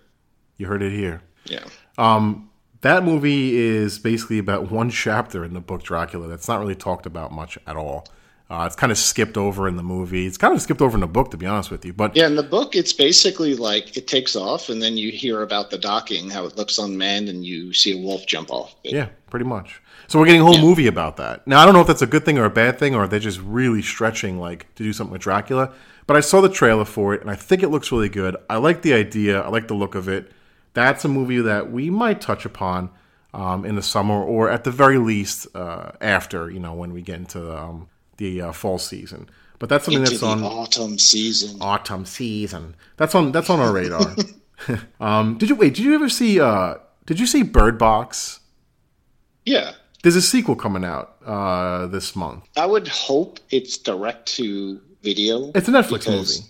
You 0.59 0.67
heard 0.67 0.83
it 0.83 0.91
here. 0.91 1.23
Yeah. 1.45 1.63
Um, 1.97 2.49
that 2.81 3.03
movie 3.03 3.57
is 3.57 3.97
basically 3.97 4.37
about 4.37 4.71
one 4.71 4.89
chapter 4.91 5.43
in 5.43 5.53
the 5.53 5.59
book 5.59 5.81
Dracula 5.83 6.27
that's 6.27 6.47
not 6.47 6.59
really 6.59 6.75
talked 6.75 7.05
about 7.07 7.31
much 7.31 7.57
at 7.65 7.75
all. 7.75 8.07
Uh, 8.49 8.63
it's 8.65 8.75
kind 8.75 8.91
of 8.91 8.97
skipped 8.97 9.37
over 9.37 9.67
in 9.67 9.75
the 9.77 9.83
movie. 9.83 10.25
It's 10.25 10.37
kind 10.37 10.55
of 10.55 10.61
skipped 10.61 10.81
over 10.81 10.95
in 10.97 11.01
the 11.01 11.07
book, 11.07 11.29
to 11.31 11.37
be 11.37 11.45
honest 11.45 11.69
with 11.69 11.85
you. 11.85 11.93
But 11.93 12.15
Yeah, 12.15 12.25
in 12.25 12.35
the 12.35 12.41
book, 12.41 12.75
it's 12.75 12.93
basically 12.93 13.55
like 13.55 13.95
it 13.95 14.07
takes 14.07 14.35
off, 14.35 14.69
and 14.69 14.81
then 14.81 14.97
you 14.97 15.11
hear 15.11 15.43
about 15.43 15.69
the 15.69 15.77
docking, 15.77 16.31
how 16.31 16.45
it 16.45 16.57
looks 16.57 16.79
unmanned, 16.79 17.29
and 17.29 17.45
you 17.45 17.73
see 17.73 17.93
a 17.99 18.01
wolf 18.03 18.25
jump 18.25 18.49
off. 18.49 18.75
It- 18.83 18.93
yeah, 18.93 19.09
pretty 19.29 19.45
much. 19.45 19.81
So 20.07 20.17
we're 20.17 20.25
getting 20.25 20.41
a 20.41 20.45
whole 20.45 20.57
movie 20.57 20.87
about 20.87 21.17
that. 21.17 21.45
Now 21.45 21.59
I 21.59 21.65
don't 21.65 21.75
know 21.75 21.81
if 21.81 21.87
that's 21.87 22.01
a 22.01 22.07
good 22.07 22.25
thing 22.25 22.39
or 22.39 22.45
a 22.45 22.49
bad 22.49 22.79
thing, 22.79 22.95
or 22.95 23.03
if 23.03 23.11
they're 23.11 23.19
just 23.19 23.39
really 23.41 23.83
stretching 23.83 24.39
like 24.39 24.73
to 24.75 24.83
do 24.83 24.93
something 24.93 25.11
with 25.13 25.21
Dracula. 25.21 25.71
But 26.07 26.17
I 26.17 26.21
saw 26.21 26.41
the 26.41 26.49
trailer 26.49 26.85
for 26.85 27.13
it, 27.13 27.21
and 27.21 27.29
I 27.29 27.35
think 27.35 27.61
it 27.61 27.69
looks 27.69 27.91
really 27.91 28.09
good. 28.09 28.35
I 28.49 28.57
like 28.57 28.81
the 28.81 28.93
idea. 28.93 29.41
I 29.41 29.49
like 29.49 29.67
the 29.67 29.75
look 29.75 29.93
of 29.93 30.09
it. 30.09 30.31
That's 30.73 31.03
a 31.05 31.07
movie 31.07 31.41
that 31.41 31.71
we 31.71 31.89
might 31.89 32.21
touch 32.21 32.45
upon 32.45 32.89
um, 33.33 33.65
in 33.65 33.75
the 33.75 33.81
summer, 33.81 34.21
or 34.23 34.49
at 34.49 34.63
the 34.63 34.71
very 34.71 34.97
least 34.97 35.47
uh, 35.55 35.91
after 36.01 36.49
you 36.49 36.59
know 36.59 36.73
when 36.73 36.93
we 36.93 37.01
get 37.01 37.17
into 37.17 37.55
um, 37.57 37.87
the 38.17 38.41
uh, 38.41 38.51
fall 38.51 38.77
season. 38.77 39.29
But 39.59 39.67
that's 39.67 39.85
something 39.85 39.99
Into 40.03 40.11
that's 40.11 40.21
the 40.21 40.27
on 40.27 40.43
autumn 40.43 40.97
season. 40.97 41.57
autumn 41.61 42.05
season. 42.05 42.75
That's 42.97 43.13
on 43.13 43.31
that's 43.33 43.49
on 43.49 43.59
our 43.59 43.73
radar. 43.73 44.15
um, 45.01 45.37
did 45.37 45.49
you 45.49 45.55
wait? 45.55 45.73
Did 45.75 45.83
you 45.85 45.95
ever 45.95 46.07
see? 46.09 46.39
Uh, 46.39 46.75
did 47.05 47.19
you 47.19 47.25
see 47.27 47.43
Bird 47.43 47.77
Box? 47.77 48.39
Yeah. 49.45 49.71
There's 50.01 50.15
a 50.15 50.21
sequel 50.21 50.55
coming 50.55 50.85
out 50.85 51.17
uh, 51.25 51.87
this 51.87 52.15
month. 52.15 52.45
I 52.55 52.65
would 52.65 52.87
hope 52.87 53.39
it's 53.49 53.77
direct 53.77 54.27
to 54.37 54.79
video. 55.03 55.51
It's 55.53 55.67
a 55.67 55.71
Netflix 55.71 56.05
because- 56.05 56.39
movie. 56.39 56.49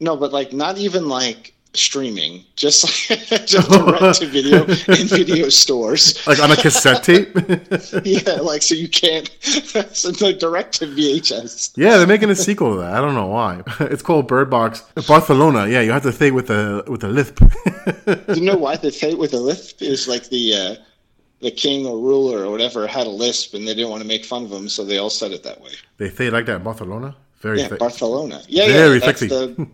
No, 0.00 0.16
but 0.16 0.32
like 0.32 0.52
not 0.52 0.76
even 0.76 1.08
like 1.08 1.53
streaming, 1.76 2.44
just 2.56 2.84
like 3.10 3.20
just 3.46 3.70
direct 3.70 4.18
to 4.20 4.26
video 4.26 4.62
in 4.64 5.06
video 5.08 5.48
stores. 5.62 6.24
Like 6.26 6.38
on 6.40 6.50
a 6.50 6.56
cassette 6.56 7.02
tape. 7.08 7.28
Yeah, 8.04 8.34
like 8.40 8.62
so 8.62 8.74
you 8.74 8.88
can't. 8.88 9.28
so 9.92 10.10
like 10.24 10.38
direct 10.38 10.74
to 10.80 10.86
VHS. 10.86 11.74
yeah, 11.76 11.96
they're 11.98 12.06
making 12.06 12.30
a 12.30 12.34
sequel 12.34 12.74
to 12.74 12.80
that. 12.80 12.94
I 12.94 13.00
don't 13.00 13.14
know 13.14 13.26
why. 13.26 13.62
It's 13.80 14.02
called 14.02 14.28
Bird 14.28 14.50
Box 14.50 14.82
Barcelona. 15.08 15.66
Yeah, 15.68 15.80
you 15.82 15.92
have 15.92 16.02
to 16.04 16.12
say 16.12 16.30
with 16.30 16.50
a 16.50 16.84
with 16.86 17.04
a 17.04 17.08
lisp. 17.08 17.38
Do 18.06 18.34
you 18.34 18.42
know 18.42 18.56
why 18.56 18.76
the 18.76 18.90
fate 18.90 19.18
with 19.18 19.34
a 19.34 19.38
lisp 19.40 19.82
is 19.82 20.06
like 20.08 20.28
the 20.28 20.54
uh, 20.54 20.74
the 21.40 21.50
king 21.50 21.86
or 21.86 21.98
ruler 21.98 22.44
or 22.44 22.50
whatever 22.50 22.86
had 22.86 23.06
a 23.06 23.10
lisp 23.10 23.54
and 23.54 23.66
they 23.68 23.74
didn't 23.74 23.90
want 23.90 24.02
to 24.02 24.08
make 24.08 24.24
fun 24.24 24.44
of 24.44 24.52
him, 24.52 24.68
so 24.68 24.84
they 24.84 24.98
all 24.98 25.10
said 25.10 25.30
it 25.32 25.42
that 25.42 25.60
way. 25.60 25.72
they 25.98 26.08
say 26.08 26.28
it 26.28 26.32
like 26.32 26.46
that 26.46 26.56
in 26.56 26.62
Barcelona. 26.62 27.14
Very 27.40 27.60
yeah, 27.60 27.68
thick. 27.68 27.78
Barcelona. 27.78 28.40
Yeah, 28.48 28.66
Very 28.68 28.98
yeah, 28.98 29.04
that's 29.06 29.20
the- 29.20 29.68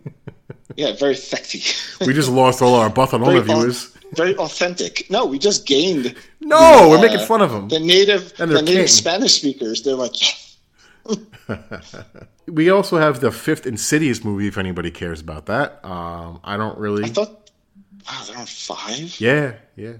yeah, 0.76 0.92
very 0.96 1.14
sexy. 1.14 1.62
We 2.06 2.12
just 2.14 2.30
lost 2.30 2.62
all 2.62 2.74
our 2.74 2.90
Barcelona 2.90 3.40
viewers. 3.42 3.94
very 4.14 4.34
authentic. 4.36 5.10
No, 5.10 5.26
we 5.26 5.38
just 5.38 5.66
gained. 5.66 6.14
No, 6.40 6.84
the, 6.84 6.88
we're 6.88 6.98
uh, 6.98 7.02
making 7.02 7.26
fun 7.26 7.42
of 7.42 7.50
them. 7.50 7.68
The 7.68 7.80
native, 7.80 8.32
And 8.38 8.50
the 8.50 8.62
native. 8.62 8.90
Spanish 8.90 9.34
speakers. 9.34 9.82
They're 9.82 9.94
like, 9.94 10.14
We 12.46 12.70
also 12.70 12.98
have 12.98 13.20
the 13.20 13.30
fifth 13.30 13.66
Insidious 13.66 14.24
movie, 14.24 14.48
if 14.48 14.58
anybody 14.58 14.90
cares 14.90 15.20
about 15.20 15.46
that. 15.46 15.84
Um, 15.84 16.40
I 16.42 16.56
don't 16.56 16.76
really. 16.78 17.04
I 17.04 17.08
thought, 17.08 17.50
wow, 18.06 18.24
they're 18.26 18.38
on 18.38 18.46
five. 18.46 19.20
yeah, 19.20 19.54
yeah. 19.76 19.94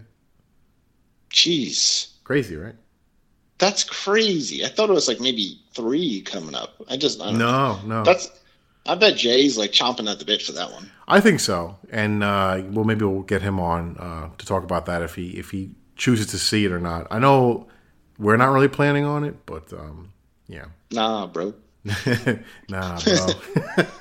Jeez, 1.33 2.09
Crazy, 2.25 2.57
right? 2.57 2.75
that's 3.59 3.85
crazy. 3.85 4.65
I 4.65 4.69
thought 4.69 4.89
it 4.89 4.95
was 4.95 5.07
like 5.07 5.21
maybe 5.21 5.61
three 5.75 6.23
coming 6.23 6.55
up. 6.55 6.75
I 6.89 6.97
just, 6.97 7.21
I 7.21 7.27
don't 7.27 7.39
know. 7.39 7.79
No, 7.85 7.99
no. 7.99 8.05
That's. 8.05 8.31
I 8.87 8.95
bet 8.95 9.17
Jay's 9.17 9.59
like 9.59 9.73
chomping 9.73 10.11
at 10.11 10.19
the 10.19 10.25
bit 10.25 10.43
for 10.43 10.53
that 10.53 10.73
one. 10.73 10.91
I 11.07 11.21
think 11.21 11.41
so, 11.41 11.79
and 11.91 12.23
uh, 12.23 12.63
well, 12.71 12.85
maybe 12.85 13.05
we'll 13.05 13.23
get 13.23 13.43
him 13.43 13.61
on 13.61 13.97
uh, 13.99 14.31
to 14.37 14.47
talk 14.47 14.65
about 14.65 14.87
that 14.87 15.03
if 15.03 15.15
he 15.15 15.31
if 15.31 15.51
he 15.51 15.71
chooses 15.97 16.27
to 16.29 16.39
see 16.39 16.65
it 16.65 16.73
or 16.73 16.81
not. 16.81 17.07
I 17.11 17.19
know 17.19 17.67
we're 18.19 18.37
not 18.37 18.53
really 18.53 18.69
planning 18.69 19.05
on 19.05 19.25
it, 19.25 19.47
but 19.47 19.73
um, 19.73 20.13
yeah, 20.49 20.67
Nah, 20.91 21.27
bro. 21.27 21.55
nah, 22.69 23.01
bro. 23.01 23.27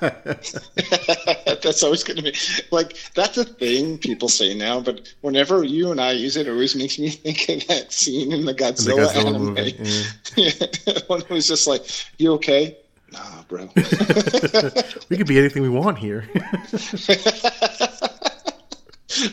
that's 1.62 1.82
always 1.82 2.04
going 2.04 2.18
to 2.18 2.22
be 2.22 2.34
like 2.70 2.94
that's 3.14 3.38
a 3.38 3.44
thing 3.44 3.96
people 3.96 4.28
say 4.28 4.54
now. 4.54 4.80
But 4.80 5.14
whenever 5.22 5.64
you 5.64 5.90
and 5.90 6.00
I 6.00 6.12
use 6.12 6.36
it, 6.36 6.46
it 6.46 6.50
always 6.50 6.76
makes 6.76 6.98
me 6.98 7.08
think 7.10 7.48
of 7.48 7.66
that 7.68 7.92
scene 7.92 8.32
in 8.32 8.44
the 8.44 8.52
the 8.52 8.64
Godzilla, 8.64 9.06
Godzilla 9.06 9.26
anime. 9.26 9.44
movie. 9.54 10.04
yeah. 10.36 10.98
when 11.06 11.20
it 11.22 11.30
was 11.30 11.46
just 11.46 11.66
like, 11.66 11.86
"You 12.18 12.32
okay?" 12.34 12.76
Nah, 13.12 13.42
bro. 13.48 13.68
We 15.08 15.16
could 15.16 15.26
be 15.26 15.38
anything 15.38 15.62
we 15.62 15.68
want 15.68 15.98
here. 15.98 16.24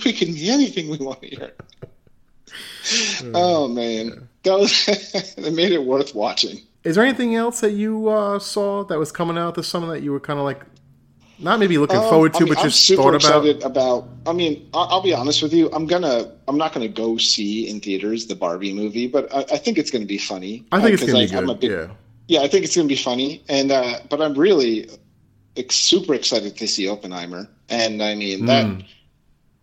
we 0.06 0.14
can 0.14 0.34
be 0.34 0.50
anything 0.50 0.90
we 0.90 0.98
want 0.98 1.24
here. 1.24 1.52
oh 3.36 3.68
man, 3.68 4.28
that 4.44 4.58
was 4.58 4.86
that 5.38 5.54
made 5.54 5.72
it 5.72 5.84
worth 5.84 6.16
watching. 6.16 6.62
Is 6.84 6.96
there 6.96 7.04
anything 7.06 7.36
else 7.36 7.60
that 7.62 7.72
you 7.74 8.08
uh, 8.10 8.40
saw 8.40 8.84
that 8.86 8.98
was 8.98 9.12
coming 9.12 9.38
out 9.38 9.56
this 9.56 9.68
summer 9.68 9.88
that 9.94 10.02
you 10.04 10.12
were 10.12 10.20
kind 10.22 10.40
of 10.40 10.46
like, 10.46 10.62
not 11.38 11.60
maybe 11.60 11.78
looking 11.78 11.98
Um, 11.98 12.10
forward 12.10 12.34
to, 12.36 12.40
I 12.40 12.44
mean, 12.46 12.54
but 12.54 12.60
I'm 12.64 12.70
just 12.70 12.92
thought 12.96 13.14
about? 13.14 13.46
about. 13.64 14.08
I 14.26 14.32
mean, 14.34 14.70
I'll, 14.74 14.88
I'll 14.90 15.02
be 15.02 15.14
honest 15.14 15.44
with 15.44 15.54
you. 15.54 15.70
I'm 15.74 15.86
gonna. 15.86 16.32
I'm 16.48 16.58
not 16.58 16.74
gonna 16.74 16.88
go 16.88 17.18
see 17.18 17.68
in 17.70 17.80
theaters 17.82 18.26
the 18.28 18.36
Barbie 18.36 18.74
movie, 18.74 19.08
but 19.08 19.32
I, 19.34 19.40
I 19.52 19.58
think 19.58 19.78
it's 19.78 19.92
gonna 19.92 20.06
be 20.06 20.18
funny. 20.18 20.66
I 20.72 20.82
think 20.82 20.92
Uh, 20.92 20.94
it's 21.04 21.12
gonna 21.12 21.28
be 21.28 21.36
I- 21.36 21.38
I'm 21.38 21.50
a 21.50 21.54
good. 21.54 21.60
big- 21.60 21.72
yeah, 21.72 21.88
Yeah, 22.28 22.42
I 22.42 22.48
think 22.48 22.66
it's 22.66 22.76
gonna 22.76 22.88
be 22.88 22.96
funny, 22.96 23.44
and 23.50 23.72
uh, 23.72 24.00
but 24.10 24.22
I'm 24.22 24.34
really 24.34 24.90
like, 25.56 25.72
super 25.72 26.14
excited 26.14 26.58
to 26.58 26.68
see 26.68 26.88
Oppenheimer. 26.88 27.48
And 27.70 28.02
I 28.02 28.16
mean 28.16 28.46
that 28.46 28.66
Mm. 28.66 28.86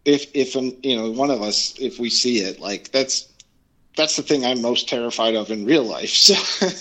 if 0.04 0.26
if 0.34 0.56
um, 0.56 0.72
you 0.82 0.96
know 0.96 1.10
one 1.10 1.30
of 1.30 1.42
us 1.42 1.74
if 1.78 1.98
we 1.98 2.10
see 2.10 2.38
it, 2.38 2.60
like 2.60 2.90
that's 2.92 3.26
that's 3.96 4.16
the 4.16 4.22
thing 4.22 4.44
I'm 4.44 4.60
most 4.62 4.88
terrified 4.88 5.34
of 5.34 5.50
in 5.50 5.64
real 5.64 5.84
life. 5.84 6.10
So 6.14 6.34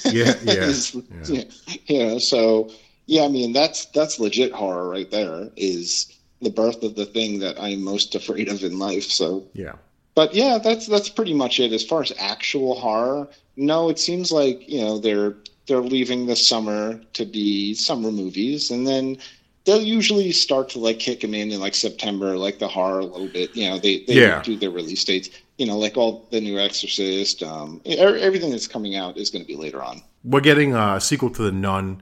Yeah, 0.09 0.33
yeah, 0.43 0.53
is- 0.73 0.95
yeah. 1.29 1.43
you 1.87 1.99
know, 1.99 2.17
so 2.19 2.71
yeah, 3.07 3.23
I 3.23 3.27
mean 3.29 3.53
that's 3.53 3.85
that's 3.87 4.19
legit 4.19 4.51
horror 4.51 4.89
right 4.89 5.09
there. 5.11 5.49
Is 5.57 6.07
the 6.41 6.49
birth 6.49 6.83
of 6.83 6.95
the 6.95 7.05
thing 7.05 7.39
that 7.39 7.59
I'm 7.59 7.83
most 7.83 8.15
afraid 8.15 8.47
of 8.49 8.63
in 8.63 8.79
life. 8.79 9.03
So 9.05 9.45
yeah. 9.53 9.73
but 10.15 10.33
yeah, 10.33 10.57
that's 10.57 10.87
that's 10.87 11.09
pretty 11.09 11.33
much 11.33 11.59
it 11.59 11.71
as 11.73 11.83
far 11.85 12.01
as 12.01 12.11
actual 12.17 12.75
horror. 12.79 13.29
No, 13.55 13.89
it 13.89 13.99
seems 13.99 14.31
like 14.31 14.67
you 14.67 14.81
know 14.81 14.97
they're 14.99 15.35
they're 15.67 15.79
leaving 15.81 16.25
the 16.25 16.35
summer 16.35 16.99
to 17.13 17.25
be 17.25 17.73
summer 17.73 18.11
movies, 18.11 18.71
and 18.71 18.85
then 18.87 19.17
they'll 19.65 19.81
usually 19.81 20.31
start 20.31 20.69
to 20.69 20.79
like 20.79 20.99
kick 20.99 21.21
them 21.21 21.33
in 21.33 21.51
in 21.51 21.59
like 21.59 21.75
September, 21.75 22.37
like 22.37 22.59
the 22.59 22.67
horror 22.67 22.99
a 22.99 23.05
little 23.05 23.27
bit. 23.29 23.55
You 23.55 23.69
know, 23.69 23.79
they 23.79 24.03
they 24.05 24.15
Yeah. 24.15 24.41
do 24.43 24.57
their 24.57 24.71
release 24.71 25.03
dates. 25.03 25.29
You 25.57 25.67
know, 25.67 25.77
like 25.77 25.95
all 25.97 26.27
the 26.31 26.41
new 26.41 26.57
Exorcist, 26.59 27.43
um, 27.43 27.79
everything 27.85 28.49
that's 28.51 28.67
coming 28.67 28.95
out 28.95 29.17
is 29.17 29.29
going 29.29 29.43
to 29.43 29.47
be 29.47 29.55
later 29.55 29.83
on. 29.83 30.01
We're 30.23 30.41
getting 30.41 30.73
a 30.73 30.99
sequel 30.99 31.29
to 31.29 31.43
The 31.43 31.51
Nun, 31.51 32.01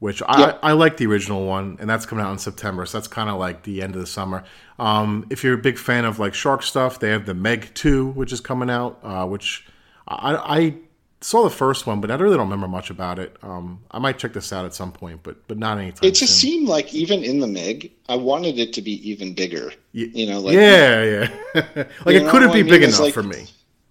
which 0.00 0.20
I, 0.26 0.40
Yep. 0.40 0.58
I, 0.64 0.72
like 0.72 0.96
the 0.96 1.06
original 1.06 1.46
one, 1.46 1.76
and 1.80 1.88
that's 1.88 2.04
coming 2.06 2.24
out 2.24 2.32
in 2.32 2.38
September. 2.38 2.84
So 2.86 2.98
that's 2.98 3.06
kind 3.08 3.30
of 3.30 3.38
like 3.38 3.62
the 3.62 3.82
end 3.82 3.94
of 3.94 4.00
the 4.00 4.06
summer. 4.06 4.42
Um, 4.80 5.26
if 5.30 5.44
you're 5.44 5.54
a 5.54 5.58
big 5.62 5.78
fan 5.78 6.04
of 6.04 6.18
like 6.18 6.34
shark 6.34 6.62
stuff, 6.64 6.98
they 6.98 7.10
have 7.10 7.24
the 7.24 7.34
Meg 7.34 7.72
Two, 7.74 8.08
which 8.08 8.32
is 8.32 8.40
coming 8.40 8.68
out. 8.68 8.98
Uh, 9.02 9.26
which 9.26 9.64
I, 10.08 10.34
I 10.34 10.74
saw 11.20 11.42
the 11.44 11.50
first 11.50 11.86
one, 11.86 12.00
but 12.00 12.10
I 12.10 12.14
really 12.14 12.36
don't 12.36 12.46
remember 12.46 12.68
much 12.68 12.90
about 12.90 13.18
it. 13.18 13.36
Um, 13.42 13.80
I 13.90 13.98
might 13.98 14.18
check 14.18 14.32
this 14.32 14.52
out 14.52 14.64
at 14.64 14.74
some 14.74 14.92
point, 14.92 15.20
but 15.22 15.46
but 15.48 15.58
not 15.58 15.78
anytime. 15.78 16.08
It 16.08 16.12
just 16.14 16.38
soon. 16.40 16.50
seemed 16.50 16.68
like 16.68 16.94
even 16.94 17.24
in 17.24 17.40
the 17.40 17.46
Meg, 17.46 17.90
I 18.08 18.16
wanted 18.16 18.58
it 18.58 18.72
to 18.74 18.82
be 18.82 19.08
even 19.10 19.34
bigger. 19.34 19.72
Y- 19.94 20.10
You 20.14 20.26
know, 20.26 20.40
like 20.40 20.54
yeah, 20.54 21.02
yeah. 21.02 21.28
like 22.04 22.16
it 22.16 22.28
couldn't 22.30 22.52
be 22.52 22.60
I 22.60 22.62
mean? 22.62 22.68
big 22.70 22.82
enough 22.82 23.00
like- 23.00 23.14
for 23.14 23.22
me. 23.22 23.46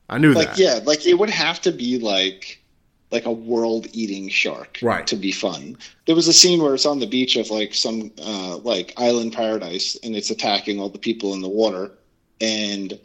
I 0.10 0.18
knew 0.20 0.32
like 0.34 0.56
that. 0.56 0.58
yeah 0.58 0.80
like 0.86 1.06
it 1.06 1.16
would 1.16 1.30
have 1.30 1.60
to 1.64 1.72
be 1.74 2.00
like 2.00 2.62
like 3.12 3.26
a 3.26 3.32
world 3.32 3.88
eating 3.92 4.30
shark 4.30 4.80
Right. 4.82 5.06
to 5.06 5.18
be 5.18 5.34
fun 5.34 5.76
there 6.06 6.16
was 6.16 6.30
a 6.30 6.34
scene 6.34 6.62
where 6.62 6.74
it's 6.74 6.86
on 6.86 7.00
the 7.00 7.08
beach 7.08 7.36
of 7.36 7.50
like 7.50 7.74
some 7.74 8.10
uh 8.24 8.56
like 8.60 8.94
island 8.96 9.34
paradise 9.34 9.98
and 10.04 10.16
it's 10.16 10.30
attacking 10.30 10.80
all 10.80 10.88
the 10.88 10.98
people 10.98 11.34
in 11.34 11.42
the 11.42 11.50
water 11.50 11.92
and 12.40 12.98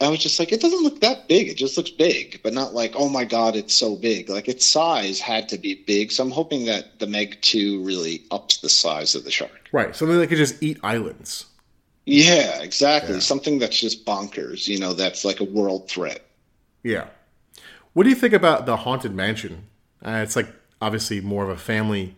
i 0.00 0.08
was 0.08 0.18
just 0.18 0.38
like 0.38 0.52
it 0.52 0.60
doesn't 0.60 0.82
look 0.82 1.00
that 1.00 1.26
big 1.28 1.48
it 1.48 1.56
just 1.56 1.76
looks 1.76 1.90
big 1.90 2.40
but 2.42 2.52
not 2.52 2.74
like 2.74 2.92
oh 2.96 3.08
my 3.08 3.24
god 3.24 3.56
it's 3.56 3.74
so 3.74 3.96
big 3.96 4.28
like 4.28 4.48
its 4.48 4.64
size 4.66 5.20
had 5.20 5.48
to 5.48 5.56
be 5.58 5.82
big 5.86 6.10
so 6.12 6.22
i'm 6.22 6.30
hoping 6.30 6.64
that 6.66 6.98
the 6.98 7.06
meg 7.06 7.38
2 7.42 7.82
really 7.82 8.22
ups 8.30 8.58
the 8.58 8.68
size 8.68 9.14
of 9.14 9.24
the 9.24 9.30
shark 9.30 9.50
Right, 9.72 9.94
something 9.96 10.18
that 10.18 10.28
could 10.28 10.38
just 10.38 10.62
eat 10.62 10.78
islands. 10.82 11.46
yeah 12.04 12.60
exactly 12.62 13.14
Yeah. 13.14 13.20
something 13.20 13.58
that's 13.58 13.78
just 13.78 14.04
bonkers 14.06 14.68
you 14.68 14.78
know 14.78 14.92
that's 14.92 15.24
like 15.24 15.40
a 15.40 15.44
world 15.44 15.88
threat 15.88 16.22
Yeah. 16.82 17.06
What 17.94 18.02
do 18.04 18.10
you 18.10 18.14
think 18.16 18.34
about 18.34 18.66
the 18.66 18.76
Haunted 18.76 19.14
Mansion? 19.14 19.64
Uh, 20.04 20.20
it's 20.22 20.36
like 20.36 20.48
obviously 20.82 21.20
more 21.22 21.42
of 21.44 21.48
a 21.48 21.56
family 21.56 22.14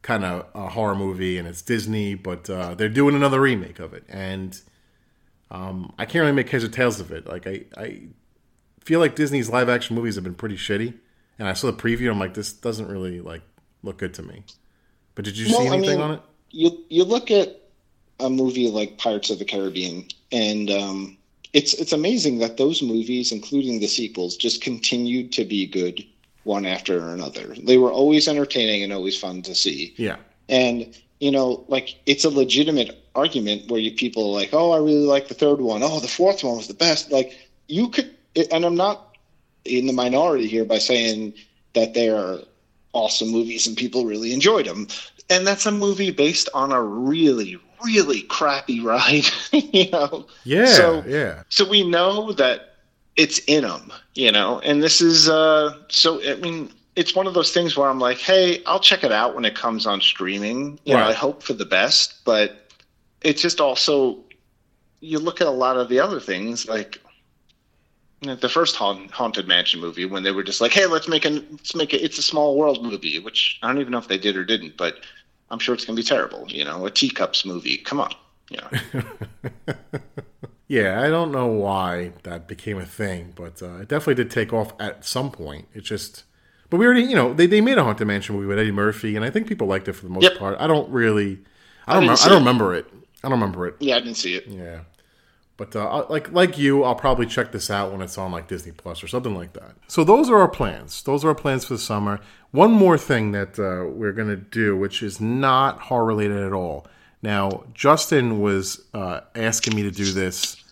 kind 0.00 0.24
of 0.24 0.46
uh, 0.54 0.68
horror 0.70 0.94
movie, 0.94 1.36
and 1.38 1.46
it's 1.46 1.60
Disney, 1.60 2.14
but 2.14 2.48
uh, 2.48 2.74
they're 2.74 2.88
doing 2.88 3.14
another 3.14 3.38
remake 3.40 3.78
of 3.78 3.92
it, 3.92 4.04
and 4.08 4.58
um, 5.50 5.92
I 5.98 6.04
can't 6.04 6.22
really 6.22 6.32
make 6.32 6.48
heads 6.50 6.64
or 6.64 6.68
tails 6.68 7.00
of 7.00 7.12
it. 7.12 7.26
Like 7.26 7.46
I, 7.46 7.64
I 7.76 8.02
feel 8.80 9.00
like 9.00 9.16
Disney's 9.16 9.48
live 9.50 9.68
action 9.68 9.96
movies 9.96 10.14
have 10.16 10.24
been 10.24 10.34
pretty 10.34 10.56
shitty, 10.56 10.94
and 11.38 11.48
I 11.48 11.52
saw 11.52 11.70
the 11.70 11.76
preview. 11.76 12.10
I'm 12.10 12.18
like, 12.18 12.34
this 12.34 12.52
doesn't 12.52 12.88
really 12.88 13.20
like 13.20 13.42
look 13.82 13.98
good 13.98 14.14
to 14.14 14.22
me. 14.22 14.44
But 15.14 15.24
did 15.24 15.36
you 15.38 15.46
see 15.46 15.68
I 15.68 15.74
anything 15.74 15.98
mean, 15.98 16.00
on 16.00 16.10
it? 16.12 16.20
you 16.50 16.84
you 16.88 17.04
look 17.04 17.30
at 17.30 17.60
a 18.20 18.28
movie 18.30 18.70
like 18.70 18.98
Pirates 18.98 19.30
of 19.30 19.38
the 19.38 19.44
Caribbean, 19.44 20.06
and 20.32 20.70
um, 20.70 21.16
it's 21.52 21.74
it's 21.74 21.92
amazing 21.92 22.38
that 22.38 22.56
those 22.56 22.82
movies, 22.82 23.32
including 23.32 23.80
the 23.80 23.86
sequels, 23.86 24.36
just 24.36 24.60
continued 24.62 25.32
to 25.32 25.44
be 25.44 25.66
good 25.66 26.04
one 26.44 26.66
after 26.66 27.10
another. 27.10 27.54
They 27.62 27.76
were 27.78 27.92
always 27.92 28.26
entertaining 28.28 28.82
and 28.82 28.92
always 28.92 29.18
fun 29.18 29.42
to 29.42 29.54
see. 29.54 29.94
Yeah, 29.96 30.16
And 30.48 30.96
you 31.20 31.30
know, 31.30 31.64
like 31.68 31.96
it's 32.06 32.24
a 32.24 32.30
legitimate 32.30 33.02
argument 33.14 33.70
where 33.70 33.80
you 33.80 33.92
people 33.92 34.30
are 34.30 34.40
like, 34.40 34.50
"Oh, 34.52 34.70
I 34.72 34.78
really 34.78 35.06
like 35.06 35.28
the 35.28 35.34
third 35.34 35.60
one. 35.60 35.82
Oh, 35.82 36.00
the 36.00 36.08
fourth 36.08 36.44
one 36.44 36.56
was 36.56 36.68
the 36.68 36.74
best." 36.74 37.10
Like 37.10 37.36
you 37.68 37.88
could, 37.88 38.10
and 38.52 38.64
I'm 38.64 38.76
not 38.76 39.16
in 39.64 39.86
the 39.86 39.92
minority 39.92 40.46
here 40.46 40.64
by 40.64 40.78
saying 40.78 41.34
that 41.74 41.94
they 41.94 42.08
are 42.08 42.38
awesome 42.92 43.28
movies 43.28 43.66
and 43.66 43.76
people 43.76 44.04
really 44.06 44.32
enjoyed 44.32 44.66
them. 44.66 44.88
And 45.30 45.46
that's 45.46 45.66
a 45.66 45.70
movie 45.72 46.10
based 46.10 46.48
on 46.54 46.72
a 46.72 46.82
really, 46.82 47.58
really 47.84 48.22
crappy 48.22 48.80
ride, 48.80 49.26
you 49.52 49.90
know. 49.90 50.26
yeah, 50.44 50.64
So- 50.66 51.04
yeah. 51.06 51.42
So 51.50 51.68
we 51.68 51.82
know 51.88 52.32
that 52.32 52.76
it's 53.16 53.40
in 53.40 53.64
them, 53.64 53.92
you 54.14 54.30
know. 54.32 54.60
And 54.60 54.82
this 54.82 55.00
is 55.00 55.28
uh 55.28 55.76
so 55.88 56.22
I 56.22 56.36
mean 56.36 56.70
it's 56.98 57.14
one 57.14 57.28
of 57.28 57.34
those 57.34 57.52
things 57.52 57.76
where 57.76 57.88
I'm 57.88 58.00
like, 58.00 58.18
hey, 58.18 58.60
I'll 58.66 58.80
check 58.80 59.04
it 59.04 59.12
out 59.12 59.36
when 59.36 59.44
it 59.44 59.54
comes 59.54 59.86
on 59.86 60.00
streaming. 60.00 60.80
You 60.84 60.94
know, 60.94 61.04
I 61.04 61.12
hope 61.12 61.44
for 61.44 61.52
the 61.52 61.64
best, 61.64 62.24
but 62.24 62.72
it's 63.22 63.40
just 63.40 63.60
also 63.60 64.18
you 65.00 65.20
look 65.20 65.40
at 65.40 65.46
a 65.46 65.52
lot 65.52 65.76
of 65.76 65.88
the 65.88 66.00
other 66.00 66.18
things 66.18 66.68
like 66.68 67.00
you 68.20 68.28
know, 68.28 68.34
the 68.34 68.48
first 68.48 68.74
Haun- 68.74 69.08
haunted 69.10 69.46
mansion 69.46 69.80
movie 69.80 70.06
when 70.06 70.24
they 70.24 70.32
were 70.32 70.42
just 70.42 70.60
like, 70.60 70.72
hey, 70.72 70.86
let's 70.86 71.06
make 71.06 71.24
a 71.24 71.30
let's 71.30 71.76
make 71.76 71.92
a 71.92 72.04
it's 72.04 72.18
a 72.18 72.22
small 72.22 72.56
world 72.56 72.82
movie, 72.82 73.20
which 73.20 73.60
I 73.62 73.68
don't 73.68 73.80
even 73.80 73.92
know 73.92 73.98
if 73.98 74.08
they 74.08 74.18
did 74.18 74.36
or 74.36 74.44
didn't, 74.44 74.76
but 74.76 74.96
I'm 75.50 75.60
sure 75.60 75.74
it's 75.76 75.84
gonna 75.84 75.96
be 75.96 76.02
terrible. 76.02 76.46
You 76.48 76.64
know, 76.64 76.84
a 76.84 76.90
teacups 76.90 77.44
movie. 77.44 77.76
Come 77.76 78.00
on, 78.00 78.12
you 78.50 78.58
know. 78.96 79.74
Yeah, 80.68 81.00
I 81.00 81.08
don't 81.08 81.32
know 81.32 81.46
why 81.46 82.12
that 82.24 82.46
became 82.46 82.76
a 82.76 82.84
thing, 82.84 83.32
but 83.34 83.62
uh, 83.62 83.76
it 83.76 83.88
definitely 83.88 84.22
did 84.22 84.30
take 84.30 84.52
off 84.52 84.74
at 84.78 85.02
some 85.02 85.30
point. 85.30 85.66
It 85.72 85.80
just, 85.80 86.24
but 86.70 86.76
we 86.78 86.86
already, 86.86 87.02
you 87.02 87.14
know, 87.14 87.32
they, 87.34 87.46
they 87.46 87.60
made 87.60 87.78
a 87.78 87.84
Haunted 87.84 88.06
Mansion 88.06 88.34
movie 88.34 88.46
with 88.46 88.58
Eddie 88.58 88.72
Murphy, 88.72 89.16
and 89.16 89.24
I 89.24 89.30
think 89.30 89.46
people 89.46 89.66
liked 89.66 89.88
it 89.88 89.94
for 89.94 90.04
the 90.04 90.10
most 90.10 90.22
Yep. 90.24 90.38
part. 90.38 90.56
I 90.60 90.66
don't 90.66 90.90
really, 90.90 91.38
I 91.86 91.92
I 91.92 91.94
don't, 91.94 92.02
didn't 92.08 92.18
remember, 92.18 92.24
I 92.24 92.28
don't 92.28 92.36
it. 92.36 92.38
remember 92.40 92.74
it. 92.74 92.86
I 93.24 93.28
don't 93.28 93.40
remember 93.40 93.66
it. 93.66 93.76
yeah, 93.80 93.96
I 93.96 94.00
didn't 94.00 94.16
see 94.16 94.34
it. 94.36 94.46
Yeah, 94.46 94.80
But 95.56 95.74
uh, 95.74 96.06
like 96.08 96.30
like 96.32 96.56
you, 96.58 96.84
I'll 96.84 96.94
probably 96.94 97.26
check 97.26 97.50
this 97.52 97.68
out 97.70 97.90
when 97.90 98.00
it's 98.00 98.16
on 98.18 98.30
like 98.30 98.46
Disney 98.48 98.72
Plus 98.72 99.02
or 99.02 99.08
something 99.08 99.34
like 99.34 99.54
that. 99.54 99.72
So 99.88 100.04
those 100.04 100.30
are 100.30 100.36
our 100.38 100.48
plans. 100.48 101.02
Those 101.02 101.24
are 101.24 101.28
our 101.28 101.34
plans 101.34 101.64
for 101.64 101.74
the 101.74 101.80
summer. 101.80 102.20
One 102.52 102.70
more 102.72 102.96
thing 102.96 103.32
that 103.32 103.58
uh, 103.58 103.88
we're 103.90 104.12
gonna 104.12 104.36
do, 104.36 104.76
which 104.76 105.02
is 105.02 105.20
not 105.20 105.80
horror 105.80 106.04
related 106.04 106.44
at 106.44 106.52
all. 106.52 106.86
Now, 107.22 107.64
Justin 107.74 108.40
was 108.40 108.84
uh, 108.94 109.22
asking 109.34 109.74
me 109.74 109.82
to 109.82 109.90
do 109.90 110.12
this 110.12 110.62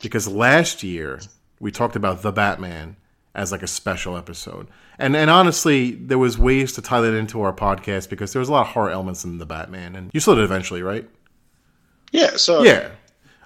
because 0.00 0.28
last 0.28 0.84
year 0.84 1.18
we 1.58 1.72
talked 1.72 1.96
about 1.96 2.22
the 2.22 2.30
Batman 2.30 2.94
as 3.38 3.52
like 3.52 3.62
a 3.62 3.66
special 3.66 4.16
episode, 4.16 4.66
and 4.98 5.16
and 5.16 5.30
honestly, 5.30 5.92
there 5.92 6.18
was 6.18 6.36
ways 6.36 6.72
to 6.72 6.82
tie 6.82 7.00
that 7.00 7.14
into 7.14 7.40
our 7.40 7.52
podcast 7.52 8.10
because 8.10 8.32
there 8.32 8.40
was 8.40 8.48
a 8.48 8.52
lot 8.52 8.62
of 8.66 8.72
horror 8.74 8.90
elements 8.90 9.24
in 9.24 9.38
the 9.38 9.46
Batman, 9.46 9.94
and 9.96 10.10
you 10.12 10.20
saw 10.20 10.32
it 10.32 10.38
eventually, 10.40 10.82
right? 10.82 11.08
Yeah. 12.12 12.36
So 12.36 12.62
Yeah. 12.62 12.90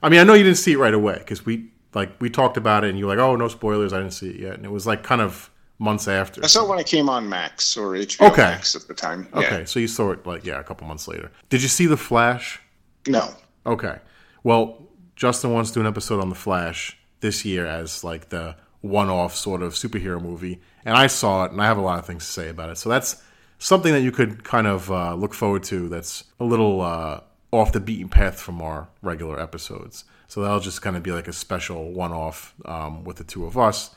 I 0.03 0.09
mean, 0.09 0.19
I 0.19 0.25
know 0.25 0.35
you 0.35 0.43
didn't 0.43 0.59
see 0.59 0.73
it 0.73 0.79
right 0.79 0.95
away 0.95 1.17
because 1.19 1.47
we 1.47 1.71
like 1.95 2.11
we 2.21 2.31
talked 2.31 2.57
about 2.57 2.85
it, 2.85 2.91
and 2.91 2.99
you 2.99 3.07
were 3.07 3.15
like, 3.15 3.23
"Oh, 3.23 3.37
no 3.37 3.49
spoilers! 3.49 3.93
I 3.93 3.99
didn't 3.99 4.15
see 4.15 4.31
it 4.31 4.41
yet." 4.41 4.55
And 4.55 4.65
it 4.65 4.71
was 4.73 4.87
like 4.87 5.03
kind 5.05 5.21
of 5.21 5.51
months 5.79 6.09
after. 6.09 6.43
I 6.43 6.47
saw 6.47 6.65
it 6.65 6.69
when 6.69 6.79
it 6.79 6.87
came 6.87 7.09
on 7.09 7.29
Max 7.29 7.77
or 7.77 7.93
HBO 7.95 8.31
Okay. 8.31 8.43
Max 8.43 8.75
at 8.75 8.89
the 8.89 8.95
time. 8.95 9.29
Yeah. 9.35 9.41
Okay, 9.41 9.65
so 9.67 9.79
you 9.79 9.89
saw 9.89 10.11
it 10.13 10.27
like 10.27 10.45
yeah, 10.45 10.59
a 10.59 10.65
couple 10.65 10.87
months 10.87 11.07
later. 11.07 11.31
Did 11.51 11.63
you 11.63 11.69
see 11.69 11.87
the 11.87 11.97
Flash? 11.97 12.61
No. 13.07 13.29
Okay. 13.67 13.99
Well, 14.43 14.79
Justin 15.17 15.53
wants 15.53 15.71
to 15.71 15.75
do 15.75 15.81
an 15.81 15.87
episode 15.87 16.21
on 16.21 16.29
the 16.31 16.35
Flash 16.35 16.97
this 17.21 17.45
year 17.45 17.67
as 17.67 18.03
like 18.03 18.31
the 18.31 18.57
one-off 18.83 19.35
sort 19.35 19.63
of 19.63 19.75
superhero 19.75 20.21
movie, 20.21 20.61
and 20.85 20.97
I 20.97 21.07
saw 21.07 21.45
it, 21.45 21.53
and 21.53 21.63
I 21.63 21.67
have 21.67 21.79
a 21.79 21.83
lot 21.83 21.99
of 21.99 22.07
things 22.07 22.27
to 22.27 22.31
say 22.31 22.49
about 22.49 22.71
it. 22.71 22.79
So 22.79 22.89
that's 22.89 23.23
something 23.59 23.93
that 23.93 24.03
you 24.03 24.13
could 24.13 24.45
kind 24.45 24.67
of 24.67 24.91
uh, 24.91 25.15
look 25.15 25.35
forward 25.35 25.63
to. 25.65 25.89
That's 25.89 26.25
a 26.39 26.45
little 26.45 26.81
uh, 26.81 27.21
off 27.51 27.73
the 27.73 27.81
beaten 27.81 28.09
path 28.09 28.41
from 28.41 28.61
our 28.61 28.89
regular 29.01 29.41
episodes. 29.41 30.05
So 30.27 30.43
that'll 30.43 30.61
just 30.61 30.83
kind 30.83 30.97
of 30.97 31.03
be 31.03 31.13
like 31.13 31.29
a 31.29 31.33
special 31.33 31.93
one-off 31.93 32.55
um, 32.65 33.05
with 33.05 33.17
the 33.17 33.25
two 33.25 33.47
of 33.47 33.57
us, 33.57 33.95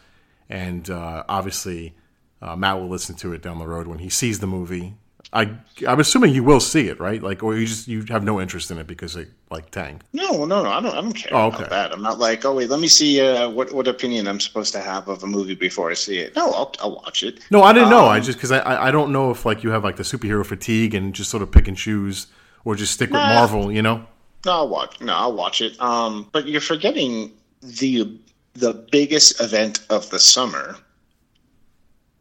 and 0.50 0.89
uh, 0.89 1.24
obviously 1.28 1.95
uh, 2.41 2.56
Matt 2.56 2.80
will 2.80 2.89
listen 2.89 3.15
to 3.15 3.34
it 3.34 3.41
down 3.41 3.60
the 3.60 3.67
road 3.67 3.88
when 3.88 4.00
he 4.00 4.10
sees 4.10 4.39
the 4.39 4.48
movie. 4.48 4.95
I 5.34 5.50
I'm 5.88 6.00
assuming 6.00 6.34
you 6.34 6.44
will 6.44 6.60
see 6.60 6.88
it, 6.88 7.00
right? 7.00 7.22
Like, 7.22 7.44
or 7.44 7.56
you 7.58 7.66
just 7.66 7.88
you 7.88 8.04
have 8.10 8.24
no 8.24 8.40
interest 8.40 8.72
in 8.72 8.78
it 8.78 8.88
because 8.88 9.16
it 9.16 9.30
like 9.50 9.70
tanked. 9.72 10.06
No, 10.14 10.46
no, 10.46 10.64
no. 10.64 10.70
I 10.70 10.80
don't. 10.82 10.92
I 10.96 11.02
don't 11.02 11.14
care 11.14 11.36
Oh, 11.36 11.48
okay. 11.48 11.58
about 11.58 11.70
that. 11.72 11.92
I'm 11.92 12.02
not 12.02 12.20
like, 12.20 12.46
oh 12.46 12.56
wait, 12.56 12.70
let 12.70 12.80
me 12.80 12.88
see 12.88 13.20
uh, 13.20 13.50
what 13.50 13.74
what 13.74 13.88
opinion 13.88 14.28
I'm 14.28 14.40
supposed 14.40 14.72
to 14.74 14.80
have 14.80 15.08
of 15.08 15.24
a 15.24 15.28
movie 15.28 15.56
before 15.56 15.90
I 15.92 15.94
see 15.96 16.18
it. 16.20 16.36
No, 16.36 16.52
I'll, 16.52 16.74
I'll 16.80 16.96
watch 16.96 17.24
it. 17.24 17.40
No, 17.52 17.64
I 17.64 17.74
didn't 17.74 17.90
know. 17.90 18.06
I 18.06 18.18
Um, 18.18 18.24
just 18.24 18.38
because 18.38 18.52
I 18.52 18.60
I 18.60 18.88
I 18.88 18.92
don't 18.92 19.12
know 19.12 19.32
if 19.32 19.46
like 19.46 19.64
you 19.64 19.72
have 19.72 19.84
like 19.84 19.98
the 19.98 20.04
superhero 20.04 20.46
fatigue 20.46 20.94
and 20.96 21.14
just 21.14 21.30
sort 21.30 21.44
of 21.44 21.52
pick 21.52 21.68
and 21.68 21.76
choose 21.78 22.28
or 22.64 22.76
just 22.76 22.94
stick 22.94 23.10
with 23.12 23.22
Marvel. 23.22 23.72
You 23.72 23.82
know? 23.82 24.06
No, 24.46 24.52
I'll 24.52 24.70
watch. 24.70 25.02
No, 25.02 25.14
I'll 25.14 25.34
watch 25.34 25.62
it. 25.62 25.80
Um, 25.82 26.30
but 26.32 26.48
you're 26.48 26.62
forgetting 26.62 27.32
the 27.62 28.20
the 28.54 28.74
biggest 28.92 29.42
event 29.42 29.80
of 29.90 30.10
the 30.12 30.20
summer, 30.20 30.78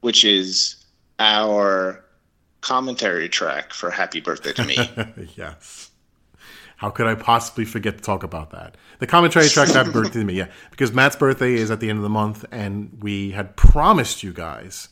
which 0.01 0.25
is 0.25 0.77
our 1.19 2.04
commentary 2.65 3.29
track 3.29 3.73
for 3.73 3.91
"Happy 3.91 4.21
Birthday 4.21 4.53
to 4.55 4.65
Me." 4.65 4.77
yes. 5.37 5.91
How 6.77 6.91
could 6.91 7.07
I 7.07 7.15
possibly 7.15 7.65
forget 7.65 7.99
to 7.99 8.03
talk 8.03 8.23
about 8.23 8.51
that? 8.51 8.77
The 8.99 9.07
commentary 9.07 9.49
track 9.49 9.69
happy 9.69 9.91
birthday 9.93 10.21
to 10.21 10.25
me, 10.25 10.35
yeah, 10.35 10.49
because 10.71 10.93
Matt's 10.93 11.15
birthday 11.15 11.55
is 11.55 11.71
at 11.71 11.81
the 11.81 11.89
end 11.89 11.99
of 11.99 12.03
the 12.03 12.09
month, 12.09 12.45
and 12.51 12.99
we 13.01 13.31
had 13.31 13.55
promised 13.57 14.23
you 14.23 14.33
guys. 14.33 14.89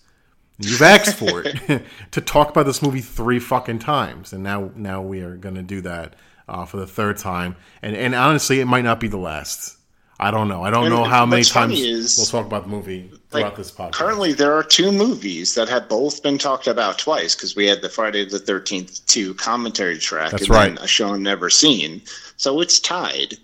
You've 0.58 0.82
asked 0.82 1.16
for 1.16 1.42
it 1.44 1.82
to 2.12 2.20
talk 2.20 2.50
about 2.50 2.66
this 2.66 2.82
movie 2.82 3.00
three 3.00 3.40
fucking 3.40 3.80
times, 3.80 4.32
and 4.32 4.44
now 4.44 4.70
now 4.76 5.00
we 5.02 5.22
are 5.22 5.36
going 5.36 5.56
to 5.56 5.62
do 5.62 5.80
that 5.80 6.14
uh, 6.48 6.66
for 6.66 6.76
the 6.76 6.86
third 6.86 7.16
time. 7.16 7.56
And 7.80 7.96
and 7.96 8.14
honestly, 8.14 8.60
it 8.60 8.66
might 8.66 8.84
not 8.84 9.00
be 9.00 9.08
the 9.08 9.16
last. 9.16 9.78
I 10.20 10.30
don't 10.30 10.46
know. 10.48 10.62
I 10.62 10.70
don't 10.70 10.84
And 10.84 10.94
know 10.94 11.04
how 11.04 11.26
many 11.26 11.42
times 11.42 11.80
is, 11.80 12.16
we'll 12.16 12.26
talk 12.26 12.46
about 12.46 12.62
the 12.64 12.68
movie 12.68 13.10
Like, 13.10 13.20
throughout 13.30 13.56
this 13.56 13.70
podcast. 13.72 13.92
Currently, 13.92 14.32
there 14.34 14.52
are 14.52 14.62
two 14.62 14.92
movies 14.92 15.54
that 15.54 15.68
have 15.68 15.88
both 15.88 16.22
been 16.22 16.38
talked 16.38 16.66
about 16.68 16.98
twice 16.98 17.34
because 17.34 17.56
we 17.56 17.66
had 17.66 17.82
the 17.82 17.88
Friday 17.88 18.24
the 18.24 18.38
Thirteenth 18.38 19.04
Two 19.06 19.34
commentary 19.34 19.98
track 19.98 20.30
That's 20.30 20.44
and 20.44 20.50
right. 20.50 20.74
then 20.76 20.84
a 20.84 20.86
show 20.86 21.16
never 21.16 21.50
seen. 21.50 22.02
So 22.36 22.60
it's 22.60 22.78
tied, 22.78 23.34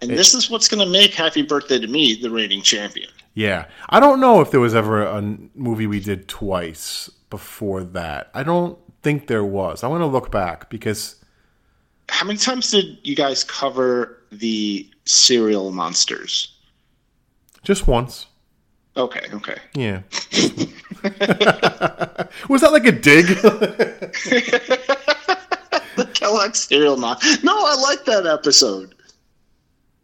and 0.00 0.10
this 0.10 0.32
is 0.34 0.48
what's 0.48 0.68
going 0.68 0.84
to 0.84 0.90
make 0.92 1.12
"Happy 1.14 1.42
Birthday 1.42 1.80
to 1.80 1.88
Me" 1.88 2.14
the 2.20 2.30
reigning 2.30 2.62
champion. 2.62 3.10
Yeah, 3.34 3.66
I 3.88 3.98
don't 4.00 4.20
know 4.20 4.40
if 4.40 4.50
there 4.50 4.60
was 4.60 4.74
ever 4.74 5.02
a 5.02 5.20
movie 5.54 5.86
we 5.86 6.00
did 6.00 6.28
twice 6.28 7.10
before 7.30 7.82
that. 7.84 8.30
I 8.34 8.42
don't 8.44 8.78
think 9.02 9.26
there 9.28 9.44
was. 9.44 9.82
I 9.82 9.88
want 9.88 10.02
to 10.02 10.06
look 10.06 10.30
back 10.30 10.70
because 10.70 11.16
How 12.08 12.26
many 12.26 12.38
times 12.38 12.70
did 12.70 12.98
you 13.02 13.14
guys 13.16 13.44
cover 13.44 14.22
the 14.32 14.88
cereal 15.08 15.72
monsters? 15.72 16.54
just 17.62 17.86
once. 17.86 18.26
Okay, 18.96 19.26
okay. 19.34 19.56
Yeah. 19.74 20.02
was 22.48 22.60
that 22.62 22.70
like 22.72 22.86
a 22.86 22.92
dig? 22.92 23.26
The 25.96 26.04
Kellogg's 26.14 26.60
cereal 26.60 26.96
mon. 26.96 27.16
No, 27.42 27.52
I 27.66 27.74
like 27.74 28.04
that 28.04 28.24
episode. 28.26 28.94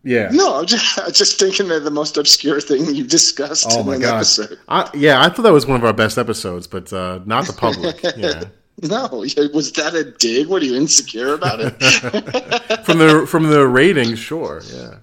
yeah. 0.03 0.29
No, 0.33 0.57
I'm 0.59 0.67
just, 0.67 0.99
I'm 0.99 1.13
just 1.13 1.39
thinking 1.39 1.71
of 1.71 1.85
the 1.85 1.91
most 1.91 2.17
obscure 2.17 2.61
thing 2.61 2.93
you 2.95 3.05
discussed 3.07 3.69
Oh 3.71 3.81
in 3.81 3.87
my 3.87 3.95
an 3.95 4.01
god. 4.01 4.15
episode. 4.17 4.59
I, 4.69 4.91
yeah, 4.95 5.23
I 5.23 5.29
thought 5.29 5.43
that 5.43 5.53
was 5.53 5.67
one 5.67 5.77
of 5.77 5.85
our 5.85 5.93
best 5.93 6.19
episodes, 6.19 6.67
but 6.67 6.93
uh, 6.93 7.21
not 7.27 7.47
the 7.47 7.53
public. 7.53 8.03
Yeah. 8.17 8.43
No, 8.83 9.09
was 9.55 9.73
that 9.73 9.95
a 9.95 10.05
dig? 10.05 10.49
What 10.49 10.63
are 10.63 10.65
you 10.65 10.75
insecure 10.77 11.35
about 11.35 11.61
it? 11.61 11.73
From 12.85 12.99
the 12.99 13.27
from 13.27 13.45
the 13.49 13.67
ratings, 13.67 14.19
sure. 14.19 14.63
Yeah. 14.73 14.97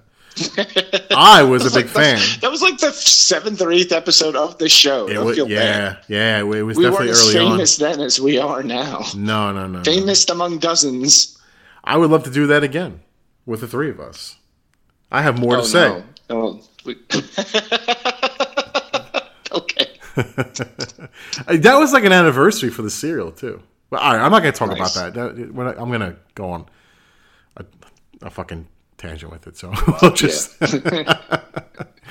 I 1.16 1.42
was 1.42 1.66
a 1.66 1.70
big 1.78 1.88
fan. 1.88 2.18
That 2.40 2.50
was 2.50 2.62
like 2.62 2.78
the 2.78 2.90
seventh 2.92 3.60
or 3.60 3.70
eighth 3.72 3.92
episode 3.92 4.34
of 4.36 4.56
the 4.58 4.68
show. 4.68 5.06
It 5.08 5.18
was, 5.18 5.36
feel 5.36 5.46
bad. 5.46 5.98
yeah, 6.08 6.38
yeah. 6.38 6.38
It 6.40 6.42
was 6.64 6.76
We 6.76 6.84
definitely 6.84 7.06
weren't 7.08 7.10
as 7.18 7.28
early 7.34 7.38
on. 7.44 7.52
famous 7.52 7.76
then 7.76 8.00
as 8.00 8.20
we 8.20 8.38
are 8.38 8.62
now. 8.62 9.02
No, 9.14 9.52
no, 9.52 9.66
no, 9.66 9.78
no. 9.78 9.84
Famous 9.84 10.28
among 10.30 10.58
dozens. 10.58 11.38
I 11.84 11.96
would 11.98 12.10
love 12.10 12.22
to 12.24 12.30
do 12.30 12.46
that 12.46 12.62
again 12.62 13.00
with 13.46 13.60
the 13.60 13.68
three 13.68 13.90
of 13.90 14.00
us. 14.00 14.36
I 15.10 15.20
have 15.22 15.38
more 15.38 15.56
to 15.56 15.62
Oh, 15.62 15.64
say. 15.64 15.88
no. 15.88 16.04
Oh, 16.30 16.60
we- 16.84 16.96
that 20.16 21.76
was 21.78 21.92
like 21.92 22.04
an 22.04 22.12
anniversary 22.12 22.70
for 22.70 22.82
the 22.82 22.90
cereal 22.90 23.30
too. 23.32 23.62
But 23.90 24.00
all 24.02 24.12
right, 24.14 24.22
I'm 24.22 24.30
not 24.30 24.40
going 24.40 24.52
to 24.52 24.58
talk 24.58 24.70
Nice. 24.76 24.96
about 24.96 25.14
that. 25.14 25.34
that. 25.36 25.76
I- 25.76 25.80
I'm 25.80 25.88
going 25.88 26.00
to 26.00 26.16
go 26.34 26.50
on 26.50 26.66
a, 27.56 27.64
a 28.22 28.30
fucking 28.30 28.66
tangent 28.98 29.30
with 29.32 29.46
it. 29.46 29.56
So 29.56 29.72
we'll 30.02 30.12
just 30.12 30.56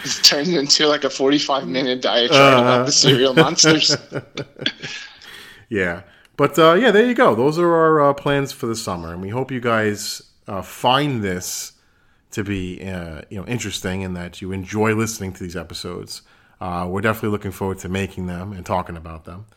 It's 0.04 0.20
turned 0.28 0.48
into 0.48 0.88
like 0.88 1.04
a 1.04 1.10
45 1.10 1.68
minute 1.68 2.02
diatribe 2.02 2.40
Uh-huh. 2.40 2.62
about 2.62 2.86
the 2.88 2.92
cereal 2.92 3.34
monsters. 3.34 3.96
yeah. 5.70 6.02
But 6.38 6.58
uh, 6.58 6.74
yeah, 6.74 6.92
there 6.92 7.06
you 7.06 7.14
go. 7.14 7.36
Those 7.36 7.60
are 7.60 7.72
our 7.72 8.10
uh, 8.10 8.14
plans 8.14 8.52
for 8.52 8.66
the 8.66 8.76
summer, 8.76 9.14
and 9.14 9.22
we 9.22 9.30
hope 9.30 9.52
you 9.52 9.60
guys 9.60 10.22
uh, 10.48 10.62
find 10.64 11.22
this 11.24 11.74
to 12.32 12.44
be 12.44 12.82
uh, 12.84 13.22
you 13.30 13.38
know 13.40 13.46
interesting 13.46 14.04
and 14.04 14.16
that 14.16 14.42
you 14.42 14.52
enjoy 14.52 14.96
listening 14.96 15.34
to 15.34 15.44
these 15.44 15.56
episodes. 15.56 16.22
Uh, 16.62 16.86
we're 16.88 17.02
definitely 17.02 17.30
looking 17.30 17.52
forward 17.52 17.80
to 17.80 17.90
making 17.90 18.28
them 18.28 18.54
and 18.54 18.64
talking 18.64 18.96
about 18.96 19.26
them. 19.26 19.48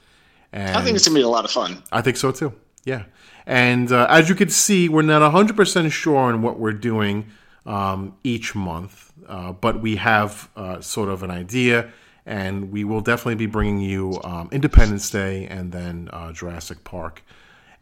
And 0.52 0.76
I 0.76 0.82
think 0.82 0.96
it's 0.96 1.06
going 1.06 1.14
to 1.14 1.20
be 1.20 1.24
a 1.24 1.28
lot 1.28 1.44
of 1.44 1.50
fun. 1.50 1.82
I 1.92 2.00
think 2.00 2.16
so 2.16 2.32
too. 2.32 2.54
Yeah. 2.84 3.04
And 3.46 3.92
uh, 3.92 4.06
as 4.08 4.28
you 4.28 4.34
can 4.34 4.48
see, 4.48 4.88
we're 4.88 5.02
not 5.02 5.20
100% 5.20 5.92
sure 5.92 6.16
on 6.16 6.40
what 6.40 6.58
we're 6.58 6.72
doing 6.72 7.26
um, 7.66 8.16
each 8.24 8.54
month, 8.54 9.12
uh, 9.28 9.52
but 9.52 9.82
we 9.82 9.96
have 9.96 10.48
uh, 10.56 10.80
sort 10.80 11.10
of 11.10 11.22
an 11.22 11.30
idea, 11.30 11.90
and 12.24 12.72
we 12.72 12.84
will 12.84 13.00
definitely 13.02 13.34
be 13.34 13.46
bringing 13.46 13.80
you 13.80 14.18
um, 14.24 14.48
Independence 14.50 15.10
Day 15.10 15.46
and 15.46 15.72
then 15.72 16.08
uh, 16.12 16.32
Jurassic 16.32 16.84
Park 16.84 17.22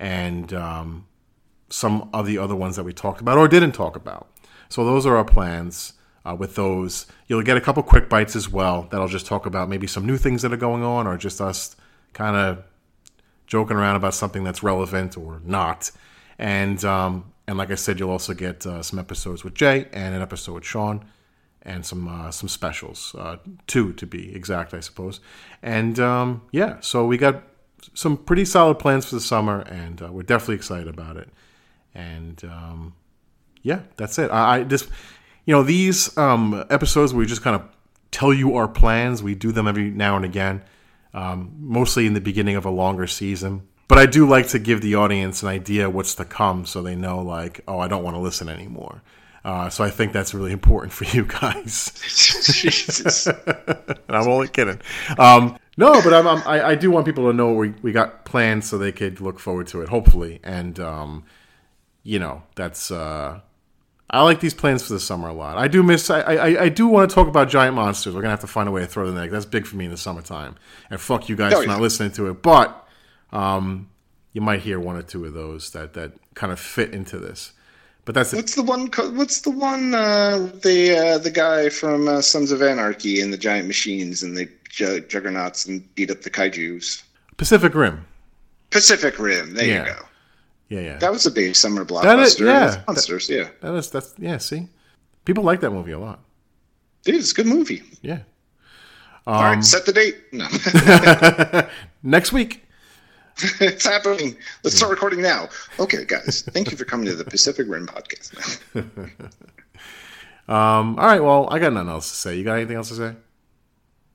and 0.01 0.53
um, 0.53 1.07
some 1.69 2.11
of 2.13 2.27
the 2.27 2.39
other 2.39 2.57
ones 2.57 2.75
that 2.75 2.85
we 2.85 2.93
talked 2.93 3.21
about 3.21 3.39
or 3.39 3.47
didn't 3.47 3.73
talk 3.73 3.95
about. 3.95 4.29
So 4.69 4.85
those 4.85 5.07
are 5.07 5.17
our 5.17 5.25
plans. 5.25 5.93
Uh, 6.25 6.37
with 6.39 6.55
those, 6.55 7.07
you'll 7.27 7.43
get 7.43 7.57
a 7.57 7.61
couple 7.61 7.83
quick 7.83 8.09
bites 8.09 8.37
as 8.37 8.49
well 8.49 8.87
that'll 8.91 9.09
just 9.09 9.27
talk 9.27 9.45
about 9.45 9.69
maybe 9.69 9.89
some 9.89 10.07
new 10.07 10.17
things 10.17 10.43
that 10.43 10.53
are 10.53 10.57
going 10.57 10.85
on 10.85 11.07
or 11.07 11.17
just 11.17 11.41
us 11.41 11.75
kind 12.13 12.37
of 12.37 12.65
joking 13.47 13.77
around 13.77 13.97
about 13.97 14.15
something 14.15 14.45
that's 14.45 14.63
relevant 14.63 15.17
or 15.17 15.41
not. 15.45 15.91
And 16.39 16.85
um, 16.85 17.33
and 17.47 17.59
like 17.59 17.71
I 17.71 17.75
said, 17.75 17.99
you'll 17.99 18.11
also 18.11 18.35
get 18.35 18.65
uh, 18.67 18.83
some 18.83 18.99
episodes 18.99 19.45
with 19.45 19.55
Jay 19.55 19.89
and 19.93 20.15
an 20.15 20.23
episode 20.23 20.55
with 20.55 20.65
Sean, 20.65 21.05
and 21.63 21.85
some 21.85 22.09
uh, 22.09 22.31
some 22.31 22.49
specials, 22.49 23.15
uh, 23.19 23.37
two 23.67 23.93
to 23.95 24.07
be 24.07 24.35
exact, 24.35 24.75
I 24.75 24.81
suppose. 24.81 25.21
And 25.63 25.99
um, 25.99 26.43
yeah, 26.51 26.79
so 26.81 27.05
we 27.05 27.19
got 27.19 27.43
some 27.95 28.17
pretty 28.17 28.45
solid 28.45 28.79
plans 28.79 29.07
for 29.07 29.17
the 29.17 29.21
summer, 29.21 29.61
and 29.61 30.01
uh, 30.03 30.13
we're 30.13 30.23
definitely 30.23 30.55
excited 30.57 30.89
about 30.89 31.17
it. 31.17 31.29
And 31.95 32.43
um, 32.45 32.95
yeah, 33.63 33.81
that's 33.97 34.19
it. 34.19 34.31
I, 34.31 34.59
I 34.59 34.65
just 34.65 34.89
you 35.45 35.55
know 35.55 35.63
these 35.63 36.17
um, 36.17 36.65
episodes 36.71 37.13
where 37.13 37.21
we 37.21 37.27
just 37.27 37.43
kind 37.43 37.57
of 37.57 37.63
tell 38.11 38.33
you 38.33 38.57
our 38.57 38.69
plans. 38.69 39.23
We 39.23 39.35
do 39.35 39.53
them 39.53 39.67
every 39.67 39.91
now 39.91 40.17
and 40.17 40.25
again 40.25 40.63
um, 41.15 41.55
mostly 41.59 42.07
in 42.07 42.15
the 42.15 42.21
beginning 42.21 42.57
of 42.57 42.65
a 42.65 42.71
longer 42.71 43.07
season. 43.07 43.67
But 43.89 43.99
I 43.99 44.07
do 44.07 44.27
like 44.27 44.49
to 44.49 44.59
give 44.59 44.81
the 44.81 44.95
audience 44.95 45.43
an 45.43 45.49
idea 45.49 45.91
what's 45.91 46.15
to 46.15 46.25
come 46.25 46.65
so 46.65 46.83
they 46.83 46.95
know, 46.95 47.21
like, 47.21 47.61
oh, 47.69 47.79
I 47.79 47.89
don't 47.89 48.03
want 48.03 48.17
to 48.17 48.21
listen 48.21 48.49
anymore. 48.49 49.03
Uh, 49.45 49.69
so 49.69 49.85
I 49.85 49.91
think 49.91 50.13
that's 50.13 50.33
really 50.33 50.53
important 50.53 50.93
for 50.93 51.05
you 51.05 51.25
guys. 51.25 51.93
Jesus. 52.63 53.27
I'm 54.09 54.29
only 54.29 54.49
kidding. 54.49 54.81
Um, 55.19 55.59
no, 55.77 56.01
but 56.03 56.15
I'm, 56.15 56.27
I'm, 56.27 56.43
I, 56.47 56.69
I 56.69 56.75
do 56.75 56.91
want 56.91 57.07
people 57.07 57.27
to 57.31 57.33
know 57.33 57.53
we, 57.53 57.75
we 57.83 57.93
got 57.93 58.25
plans 58.25 58.69
so 58.69 58.79
they 58.79 58.93
could 58.93 59.21
look 59.21 59.39
forward 59.39 59.67
to 59.69 59.83
it, 59.83 59.89
hopefully. 59.89 60.41
And, 60.43 60.79
um, 60.81 61.25
you 62.03 62.19
know, 62.19 62.43
that's. 62.55 62.91
Uh, 62.91 63.41
I 64.13 64.23
like 64.23 64.41
these 64.41 64.53
plans 64.53 64.87
for 64.87 64.93
the 64.93 65.01
summer 65.01 65.29
a 65.29 65.33
lot. 65.33 65.57
I 65.57 65.69
do 65.69 65.83
miss. 65.83 66.11
I, 66.11 66.21
I, 66.21 66.63
I 66.65 66.69
do 66.69 66.87
want 66.87 67.09
to 67.09 67.15
talk 67.15 67.29
about 67.29 67.49
giant 67.49 67.75
monsters. 67.75 68.15
We're 68.15 68.21
gonna 68.21 68.31
have 68.33 68.41
to 68.41 68.47
find 68.47 68.69
a 68.69 68.73
way 68.73 68.83
to 68.83 68.87
throw 68.87 69.11
the 69.11 69.19
egg. 69.21 69.31
That's 69.31 69.47
big 69.47 69.67
for 69.67 69.77
me 69.77 69.87
in 69.87 69.91
the 69.91 69.97
summertime. 69.97 70.57
And 70.91 71.01
fuck 71.01 71.29
you 71.31 71.37
guys 71.37 71.55
Oh, 71.55 71.63
for 71.63 71.67
not 71.69 71.81
listening 71.81 72.13
to 72.13 72.29
it. 72.29 72.43
But 72.43 72.87
um, 73.33 73.89
you 74.35 74.41
might 74.43 74.61
hear 74.61 74.79
one 74.79 74.97
or 74.97 75.03
two 75.03 75.25
of 75.25 75.33
those 75.33 75.71
that 75.71 75.95
that 75.95 76.13
kind 76.35 76.53
of 76.53 76.61
fit 76.61 76.93
into 76.93 77.19
this. 77.19 77.53
But 78.05 78.15
that's 78.15 78.33
it. 78.33 78.37
What's 78.37 78.55
the 78.55 78.63
one? 78.65 78.89
What's 79.17 79.41
the 79.43 79.51
one? 79.51 79.95
Uh, 79.95 80.51
the 80.63 80.97
uh, 81.15 81.19
the 81.19 81.31
guy 81.31 81.69
from 81.71 82.07
uh, 82.09 82.21
Sons 82.21 82.51
of 82.53 82.61
Anarchy 82.61 83.21
and 83.21 83.33
the 83.33 83.39
giant 83.39 83.67
machines 83.67 84.23
and 84.23 84.37
the 84.37 84.49
ju- 84.69 85.01
juggernauts 85.01 85.67
and 85.67 85.95
beat 85.95 86.11
up 86.11 86.21
the 86.23 86.31
kaiju's. 86.31 87.03
Pacific 87.39 87.75
Rim. 87.75 88.05
Pacific 88.71 89.19
Rim. 89.19 89.55
There 89.55 89.65
Yeah. 89.67 89.87
you 89.87 89.93
go. 89.93 89.99
Yeah, 90.73 90.81
yeah. 90.81 90.97
That 90.99 91.13
was 91.13 91.27
a 91.27 91.31
big 91.31 91.55
summer 91.55 91.85
blockbuster. 91.85 92.03
That 92.03 92.19
is- 92.21 92.41
yeah. 92.41 92.83
monsters. 92.87 93.29
Yeah, 93.29 93.49
That 93.61 93.75
is 93.75 93.91
that's 93.91 94.15
yeah. 94.19 94.39
See, 94.39 94.69
people 95.25 95.45
like 95.45 95.61
that 95.61 95.71
movie 95.71 95.93
a 95.93 95.99
lot. 95.99 96.21
Dude, 97.05 97.17
it's 97.17 97.33
a 97.33 97.35
good 97.35 97.47
movie. 97.47 97.83
Yeah. 98.01 98.21
All 99.27 99.35
Um, 99.35 99.45
right, 99.57 99.65
set 99.65 99.85
the 99.87 99.93
date. 99.93 100.17
No, 100.33 100.49
Next 102.03 102.33
week. 102.33 102.65
it's 103.61 103.87
happening. 103.87 104.37
Let's 104.63 104.77
start 104.77 104.91
recording 104.91 105.21
now. 105.23 105.49
Okay, 105.79 106.05
guys, 106.05 106.43
thank 106.53 106.71
you 106.71 106.77
for 106.77 106.85
coming 106.85 107.07
to 107.07 107.15
the 107.15 107.25
Pacific 107.25 107.67
Rim 107.69 107.87
podcast. 107.87 108.61
Um, 110.49 110.99
all 110.99 111.07
right. 111.07 111.23
Well, 111.23 111.49
I 111.51 111.61
got 111.61 111.73
nothing 111.73 111.89
else 111.89 112.11
to 112.11 112.17
say. 112.17 112.37
You 112.37 112.45
got 112.45 112.55
anything 112.57 112.77
else 112.77 112.89
to 112.89 112.95
say? 112.97 113.15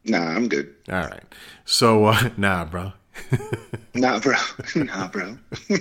nah, 0.04 0.20
I'm 0.20 0.48
good. 0.50 0.76
All 0.90 0.96
right. 1.00 1.24
So, 1.66 2.06
uh, 2.06 2.30
nah, 2.38 2.66
bro. 2.66 2.92
Nah, 3.94 4.20
bro. 4.20 4.36
Nah, 4.76 5.08
bro. 5.08 5.38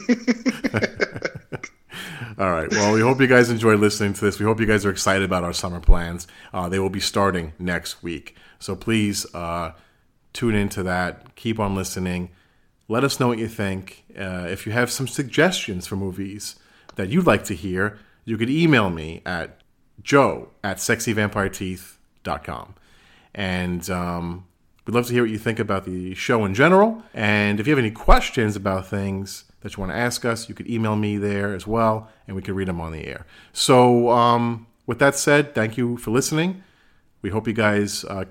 All 2.38 2.51
right. 2.51 2.70
Well, 2.70 2.94
we 2.94 3.01
hope 3.01 3.20
you 3.20 3.27
guys 3.27 3.51
enjoyed 3.51 3.79
listening 3.79 4.14
to 4.14 4.25
this. 4.25 4.38
We 4.38 4.46
hope 4.46 4.59
you 4.61 4.66
guys 4.66 4.87
are 4.87 4.90
excited 4.90 5.22
about 5.22 5.44
our 5.44 5.53
summer 5.53 5.81
plans. 5.81 6.27
Uh, 6.53 6.68
they 6.68 6.79
will 6.79 6.90
be 6.90 7.01
starting 7.01 7.53
next 7.59 8.03
week. 8.03 8.35
So 8.59 8.75
please 8.75 9.27
uh, 9.35 9.72
tune 10.33 10.55
into 10.55 10.83
that. 10.85 11.35
Keep 11.37 11.61
on 11.61 11.75
listening. 11.75 12.31
Let 12.88 13.05
us 13.05 13.20
know 13.20 13.29
what 13.29 13.38
you 13.38 13.49
think. 13.49 14.05
Uh, 14.18 14.46
if 14.49 14.66
you 14.66 14.72
have 14.72 14.90
some 14.90 15.09
suggestions 15.09 15.87
for 15.87 15.96
movies 15.96 16.57
that 16.96 17.09
you'd 17.09 17.27
like 17.27 17.44
to 17.44 17.55
hear, 17.55 17.99
you 18.25 18.37
could 18.38 18.51
email 18.51 18.90
me 18.90 19.22
at 19.27 19.61
joe 20.03 20.51
at 20.62 20.79
sexyvampireteeth.com. 20.79 22.75
And 23.35 23.90
um, 23.90 24.46
we'd 24.87 24.94
love 24.94 25.07
to 25.07 25.12
hear 25.12 25.22
what 25.22 25.31
you 25.31 25.38
think 25.38 25.59
about 25.59 25.85
the 25.85 26.14
show 26.14 26.44
in 26.44 26.55
general. 26.55 27.03
And 27.12 27.59
if 27.59 27.66
you 27.66 27.72
have 27.72 27.79
any 27.79 27.90
questions 27.90 28.57
about 28.57 28.87
things 28.87 29.44
that 29.61 29.77
you 29.77 29.81
want 29.81 29.92
to 29.92 29.99
ask 29.99 30.25
us, 30.25 30.49
you 30.49 30.55
could 30.55 30.70
email 30.70 30.96
me 30.96 31.16
there 31.16 31.55
as 31.55 31.66
well, 31.66 32.09
and 32.27 32.37
we 32.37 32.42
can 32.42 32.55
read 32.55 32.68
them 32.68 32.81
on 32.81 32.92
the 32.92 33.05
air. 33.05 33.27
So, 33.53 34.11
um, 34.11 34.66
with 34.87 35.01
that 35.01 35.16
said, 35.16 35.55
thank 35.55 35.77
you 35.77 35.96
for 35.96 36.12
listening. 36.12 36.62
We 37.20 37.31
hope 37.31 37.49
you 37.49 37.53
guys 37.53 38.05
uh, 38.05 38.27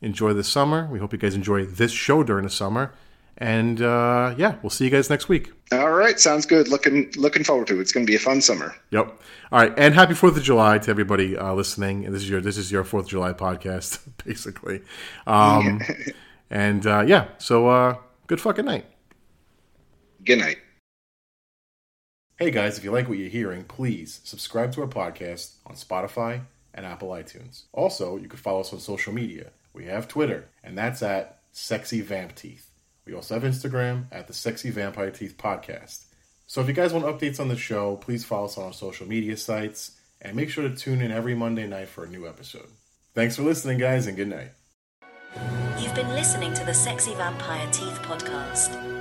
enjoy 0.00 0.32
the 0.32 0.44
summer. 0.44 0.88
We 0.90 0.98
hope 0.98 1.12
you 1.12 1.18
guys 1.18 1.34
enjoy 1.34 1.66
this 1.66 1.92
show 1.92 2.22
during 2.22 2.44
the 2.44 2.50
summer. 2.50 2.94
And 3.38 3.80
uh, 3.80 4.34
yeah, 4.36 4.56
we'll 4.62 4.70
see 4.70 4.84
you 4.84 4.90
guys 4.90 5.08
next 5.08 5.28
week. 5.28 5.52
All 5.72 5.92
right, 5.92 6.18
sounds 6.18 6.46
good. 6.46 6.68
Looking 6.68 7.12
looking 7.16 7.44
forward 7.44 7.68
to 7.68 7.78
it. 7.78 7.80
It's 7.80 7.92
going 7.92 8.04
to 8.04 8.10
be 8.10 8.16
a 8.16 8.20
fun 8.20 8.40
summer. 8.40 8.74
Yep. 8.90 9.20
All 9.52 9.60
right, 9.60 9.72
and 9.76 9.94
happy 9.94 10.14
Fourth 10.14 10.36
of 10.36 10.42
July 10.42 10.78
to 10.78 10.90
everybody 10.90 11.36
uh, 11.36 11.54
listening. 11.54 12.04
And 12.04 12.14
this 12.14 12.22
is 12.22 12.28
your 12.28 12.40
this 12.40 12.56
is 12.56 12.70
your 12.70 12.84
Fourth 12.84 13.04
of 13.04 13.10
July 13.10 13.32
podcast, 13.32 14.00
basically. 14.24 14.82
Um, 15.26 15.80
and 16.50 16.86
uh, 16.86 17.04
yeah, 17.06 17.28
so 17.38 17.68
uh, 17.68 17.96
good 18.26 18.40
fucking 18.40 18.64
night. 18.64 18.86
Good 20.24 20.38
night. 20.38 20.58
Hey 22.38 22.50
guys, 22.50 22.78
if 22.78 22.84
you 22.84 22.90
like 22.90 23.08
what 23.08 23.18
you're 23.18 23.28
hearing, 23.28 23.64
please 23.64 24.20
subscribe 24.24 24.72
to 24.72 24.80
our 24.80 24.88
podcast 24.88 25.56
on 25.66 25.74
Spotify 25.74 26.40
and 26.72 26.86
Apple 26.86 27.10
iTunes. 27.10 27.64
Also, 27.72 28.16
you 28.16 28.28
can 28.28 28.38
follow 28.38 28.60
us 28.60 28.72
on 28.72 28.80
social 28.80 29.12
media. 29.12 29.50
We 29.72 29.84
have 29.84 30.08
Twitter, 30.08 30.48
and 30.64 30.76
that's 30.76 31.02
at 31.02 31.42
Sexy 31.52 32.00
Vamp 32.00 32.34
Teeth. 32.34 32.69
We 33.06 33.14
also 33.14 33.34
have 33.34 33.42
Instagram 33.42 34.06
at 34.12 34.26
the 34.26 34.32
Sexy 34.32 34.70
Vampire 34.70 35.10
Teeth 35.10 35.36
Podcast. 35.36 36.04
So 36.46 36.60
if 36.60 36.68
you 36.68 36.74
guys 36.74 36.92
want 36.92 37.06
updates 37.06 37.40
on 37.40 37.48
the 37.48 37.56
show, 37.56 37.96
please 37.96 38.24
follow 38.24 38.46
us 38.46 38.58
on 38.58 38.64
our 38.64 38.72
social 38.72 39.06
media 39.06 39.36
sites 39.36 39.96
and 40.20 40.36
make 40.36 40.50
sure 40.50 40.68
to 40.68 40.74
tune 40.74 41.00
in 41.00 41.10
every 41.10 41.34
Monday 41.34 41.66
night 41.66 41.88
for 41.88 42.04
a 42.04 42.08
new 42.08 42.26
episode. 42.26 42.68
Thanks 43.14 43.36
for 43.36 43.42
listening, 43.42 43.78
guys, 43.78 44.06
and 44.06 44.16
good 44.16 44.28
night. 44.28 44.52
You've 45.78 45.94
been 45.94 46.10
listening 46.10 46.52
to 46.54 46.64
the 46.64 46.74
Sexy 46.74 47.14
Vampire 47.14 47.68
Teeth 47.72 48.00
podcast. 48.02 48.99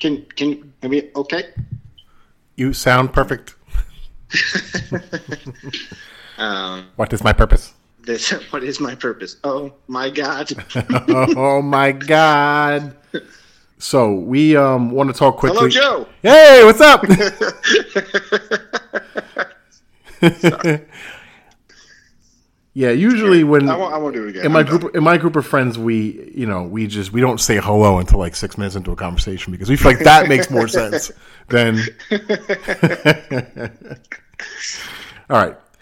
Can 0.00 0.26
can 0.34 0.72
I 0.82 0.88
mean 0.88 1.10
okay? 1.16 1.54
You 2.56 2.72
sound 2.72 3.12
perfect. 3.12 3.54
Um, 6.38 6.88
What 6.96 7.12
is 7.12 7.22
my 7.22 7.32
purpose? 7.32 7.74
this 8.04 8.30
what 8.50 8.64
is 8.64 8.80
my 8.80 8.94
purpose? 8.94 9.36
Oh 9.44 9.72
my 9.86 10.10
god! 10.10 10.52
oh 11.36 11.62
my 11.62 11.92
god. 11.92 12.96
So 13.78 14.14
we 14.14 14.56
um, 14.56 14.90
want 14.90 15.12
to 15.12 15.18
talk 15.18 15.36
quickly. 15.36 15.58
Hello, 15.58 15.68
Joe. 15.68 16.08
Hey, 16.22 16.62
what's 16.64 16.80
up? 16.80 17.04
Yeah, 22.74 22.90
usually 22.90 23.44
when 23.44 23.68
I 23.68 23.76
won't, 23.76 23.92
I 23.92 23.98
won't 23.98 24.14
do 24.14 24.24
it 24.26 24.30
again. 24.30 24.46
in 24.46 24.52
my 24.52 24.60
I'm 24.60 24.66
done. 24.66 24.78
group 24.78 24.96
in 24.96 25.04
my 25.04 25.18
group 25.18 25.36
of 25.36 25.46
friends, 25.46 25.78
we 25.78 26.32
you 26.34 26.46
know 26.46 26.62
we 26.62 26.86
just 26.86 27.12
we 27.12 27.20
don't 27.20 27.38
say 27.38 27.58
hello 27.58 27.98
until 27.98 28.18
like 28.18 28.34
six 28.34 28.56
minutes 28.56 28.76
into 28.76 28.92
a 28.92 28.96
conversation 28.96 29.52
because 29.52 29.68
we 29.68 29.76
feel 29.76 29.92
like 29.92 30.04
that 30.04 30.26
makes 30.28 30.50
more 30.50 30.68
sense 30.68 31.12
than. 31.48 31.78
All 35.30 35.38
right, 35.46 35.56